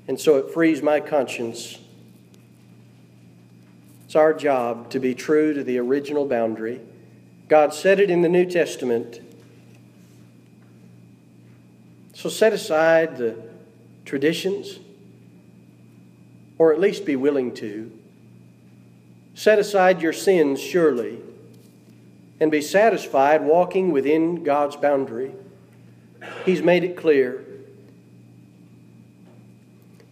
And 0.07 0.21
so 0.21 0.37
it 0.37 0.53
frees 0.53 0.83
my 0.83 1.01
conscience. 1.01 1.79
It's 4.05 4.17
our 4.17 4.35
job 4.35 4.91
to 4.91 5.01
be 5.01 5.15
true 5.15 5.55
to 5.55 5.65
the 5.65 5.79
original 5.79 6.27
boundary. 6.27 6.81
God 7.49 7.75
said 7.75 7.99
it 7.99 8.11
in 8.11 8.23
the 8.23 8.29
New 8.29 8.45
Testament. 8.45 9.21
So 12.21 12.29
set 12.29 12.53
aside 12.53 13.17
the 13.17 13.35
traditions 14.05 14.79
or 16.59 16.71
at 16.71 16.79
least 16.79 17.07
be 17.07 17.17
willing 17.17 17.55
to. 17.55 17.91
Set 19.35 19.59
aside 19.59 20.03
your 20.03 20.13
sins, 20.13 20.61
surely, 20.61 21.19
and 22.39 22.51
be 22.51 22.61
satisfied 22.61 23.43
walking 23.43 23.91
within 23.91 24.45
God's 24.45 24.77
boundary. 24.77 25.33
He's 26.45 26.61
made 26.63 26.85
it 26.85 26.95
clear. 26.95 27.43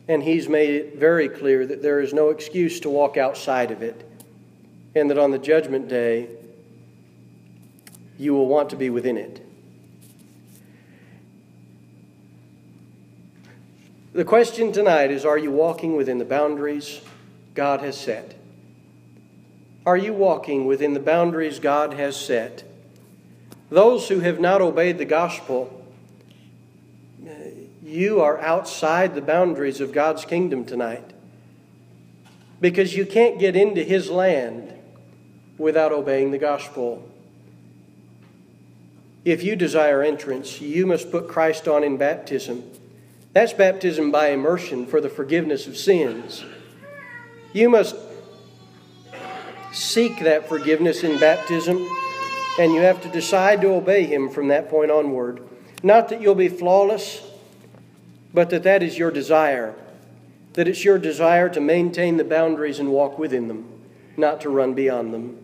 And 0.08 0.22
He's 0.22 0.48
made 0.48 0.70
it 0.70 0.96
very 0.96 1.28
clear 1.28 1.66
that 1.66 1.82
there 1.82 2.00
is 2.00 2.14
no 2.14 2.30
excuse 2.30 2.80
to 2.80 2.88
walk 2.88 3.18
outside 3.18 3.70
of 3.70 3.82
it, 3.82 4.10
and 4.94 5.10
that 5.10 5.18
on 5.18 5.30
the 5.30 5.38
judgment 5.38 5.88
day, 5.88 6.30
you 8.18 8.32
will 8.32 8.46
want 8.46 8.70
to 8.70 8.76
be 8.76 8.88
within 8.88 9.18
it. 9.18 9.44
The 14.12 14.24
question 14.24 14.72
tonight 14.72 15.10
is 15.10 15.24
Are 15.24 15.38
you 15.38 15.50
walking 15.50 15.94
within 15.94 16.18
the 16.18 16.24
boundaries 16.24 17.00
God 17.54 17.80
has 17.80 17.98
set? 17.98 18.34
Are 19.84 19.96
you 19.96 20.12
walking 20.12 20.66
within 20.66 20.94
the 20.94 21.00
boundaries 21.00 21.58
God 21.58 21.94
has 21.94 22.16
set? 22.16 22.64
Those 23.70 24.08
who 24.08 24.20
have 24.20 24.40
not 24.40 24.62
obeyed 24.62 24.98
the 24.98 25.04
gospel, 25.04 25.84
you 27.82 28.20
are 28.20 28.38
outside 28.40 29.14
the 29.14 29.20
boundaries 29.20 29.80
of 29.80 29.92
God's 29.92 30.24
kingdom 30.24 30.64
tonight. 30.64 31.12
Because 32.60 32.96
you 32.96 33.06
can't 33.06 33.38
get 33.38 33.56
into 33.56 33.84
His 33.84 34.10
land 34.10 34.72
without 35.58 35.92
obeying 35.92 36.30
the 36.30 36.38
gospel. 36.38 37.06
If 39.24 39.42
you 39.42 39.54
desire 39.54 40.02
entrance, 40.02 40.60
you 40.60 40.86
must 40.86 41.10
put 41.10 41.28
Christ 41.28 41.68
on 41.68 41.84
in 41.84 41.98
baptism. 41.98 42.64
That's 43.32 43.52
baptism 43.52 44.10
by 44.10 44.28
immersion 44.28 44.86
for 44.86 45.00
the 45.00 45.08
forgiveness 45.08 45.66
of 45.66 45.76
sins. 45.76 46.44
You 47.52 47.68
must 47.68 47.96
seek 49.72 50.20
that 50.20 50.48
forgiveness 50.48 51.04
in 51.04 51.18
baptism, 51.18 51.86
and 52.58 52.72
you 52.72 52.80
have 52.80 53.00
to 53.02 53.08
decide 53.08 53.60
to 53.60 53.68
obey 53.68 54.04
Him 54.04 54.28
from 54.28 54.48
that 54.48 54.68
point 54.68 54.90
onward. 54.90 55.42
Not 55.82 56.08
that 56.08 56.20
you'll 56.20 56.34
be 56.34 56.48
flawless, 56.48 57.22
but 58.34 58.50
that 58.50 58.64
that 58.64 58.82
is 58.82 58.98
your 58.98 59.10
desire. 59.10 59.74
That 60.54 60.66
it's 60.66 60.84
your 60.84 60.98
desire 60.98 61.48
to 61.50 61.60
maintain 61.60 62.16
the 62.16 62.24
boundaries 62.24 62.78
and 62.78 62.90
walk 62.90 63.18
within 63.18 63.48
them, 63.48 63.68
not 64.16 64.40
to 64.40 64.50
run 64.50 64.74
beyond 64.74 65.14
them. 65.14 65.38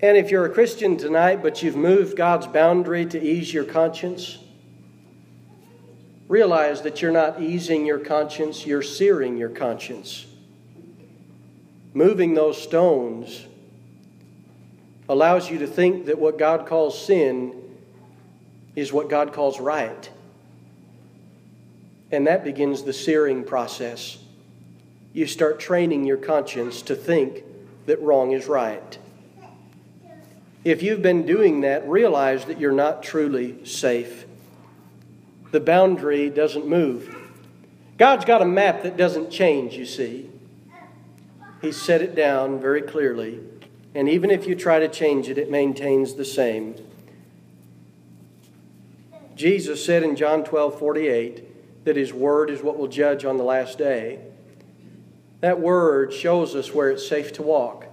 And 0.00 0.16
if 0.16 0.30
you're 0.30 0.44
a 0.44 0.50
Christian 0.50 0.96
tonight, 0.96 1.42
but 1.42 1.62
you've 1.62 1.76
moved 1.76 2.16
God's 2.16 2.46
boundary 2.46 3.06
to 3.06 3.20
ease 3.20 3.54
your 3.54 3.64
conscience, 3.64 4.38
realize 6.32 6.80
that 6.80 7.02
you're 7.02 7.12
not 7.12 7.42
easing 7.42 7.84
your 7.84 7.98
conscience, 7.98 8.66
you're 8.66 8.80
searing 8.80 9.36
your 9.36 9.50
conscience. 9.50 10.24
Moving 11.92 12.32
those 12.32 12.60
stones 12.60 13.44
allows 15.10 15.50
you 15.50 15.58
to 15.58 15.66
think 15.66 16.06
that 16.06 16.18
what 16.18 16.38
God 16.38 16.66
calls 16.66 16.98
sin 16.98 17.54
is 18.74 18.94
what 18.94 19.10
God 19.10 19.34
calls 19.34 19.60
right. 19.60 20.10
And 22.10 22.26
that 22.26 22.44
begins 22.44 22.82
the 22.82 22.94
searing 22.94 23.44
process. 23.44 24.16
You 25.12 25.26
start 25.26 25.60
training 25.60 26.06
your 26.06 26.16
conscience 26.16 26.80
to 26.82 26.96
think 26.96 27.44
that 27.84 28.00
wrong 28.00 28.32
is 28.32 28.46
right. 28.46 28.98
If 30.64 30.82
you've 30.82 31.02
been 31.02 31.26
doing 31.26 31.60
that, 31.60 31.86
realize 31.86 32.46
that 32.46 32.58
you're 32.58 32.72
not 32.72 33.02
truly 33.02 33.62
safe 33.66 34.24
the 35.52 35.60
boundary 35.60 36.28
doesn't 36.28 36.66
move. 36.66 37.14
God's 37.98 38.24
got 38.24 38.42
a 38.42 38.46
map 38.46 38.82
that 38.82 38.96
doesn't 38.96 39.30
change, 39.30 39.74
you 39.74 39.86
see. 39.86 40.30
He 41.60 41.70
set 41.70 42.02
it 42.02 42.16
down 42.16 42.60
very 42.60 42.82
clearly. 42.82 43.38
And 43.94 44.08
even 44.08 44.30
if 44.30 44.46
you 44.46 44.56
try 44.56 44.80
to 44.80 44.88
change 44.88 45.28
it, 45.28 45.38
it 45.38 45.50
maintains 45.50 46.14
the 46.14 46.24
same. 46.24 46.74
Jesus 49.36 49.84
said 49.84 50.02
in 50.02 50.16
John 50.16 50.42
12 50.42 50.78
48 50.78 51.84
that 51.84 51.96
his 51.96 52.12
word 52.12 52.50
is 52.50 52.62
what 52.62 52.78
will 52.78 52.88
judge 52.88 53.24
on 53.24 53.36
the 53.36 53.44
last 53.44 53.78
day. 53.78 54.18
That 55.40 55.60
word 55.60 56.12
shows 56.12 56.54
us 56.54 56.72
where 56.72 56.90
it's 56.90 57.06
safe 57.06 57.32
to 57.34 57.42
walk. 57.42 57.86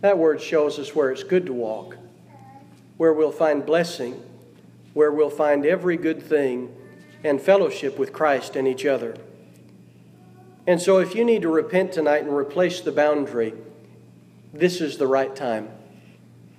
That 0.00 0.16
word 0.16 0.40
shows 0.40 0.78
us 0.78 0.94
where 0.94 1.10
it's 1.10 1.24
good 1.24 1.46
to 1.46 1.52
walk, 1.52 1.96
where 2.96 3.12
we'll 3.12 3.32
find 3.32 3.66
blessing, 3.66 4.22
where 4.98 5.12
we'll 5.12 5.30
find 5.30 5.64
every 5.64 5.96
good 5.96 6.20
thing 6.20 6.74
and 7.22 7.40
fellowship 7.40 8.00
with 8.00 8.12
Christ 8.12 8.56
and 8.56 8.66
each 8.66 8.84
other. 8.84 9.14
And 10.66 10.82
so, 10.82 10.98
if 10.98 11.14
you 11.14 11.24
need 11.24 11.42
to 11.42 11.48
repent 11.48 11.92
tonight 11.92 12.24
and 12.24 12.34
replace 12.34 12.80
the 12.80 12.90
boundary, 12.90 13.54
this 14.52 14.80
is 14.80 14.98
the 14.98 15.06
right 15.06 15.36
time. 15.36 15.68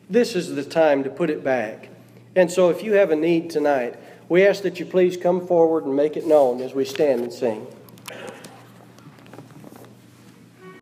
This 0.09 0.37
is 0.37 0.55
the 0.55 0.63
time 0.63 1.03
to 1.03 1.09
put 1.09 1.29
it 1.29 1.43
back. 1.43 1.89
And 2.33 2.49
so, 2.49 2.69
if 2.69 2.81
you 2.81 2.93
have 2.93 3.11
a 3.11 3.15
need 3.17 3.49
tonight, 3.49 3.99
we 4.29 4.47
ask 4.47 4.63
that 4.63 4.79
you 4.79 4.85
please 4.85 5.17
come 5.17 5.45
forward 5.45 5.83
and 5.83 5.93
make 5.93 6.15
it 6.15 6.25
known 6.25 6.61
as 6.61 6.73
we 6.73 6.85
stand 6.85 7.19
and 7.19 7.33
sing. 7.33 7.67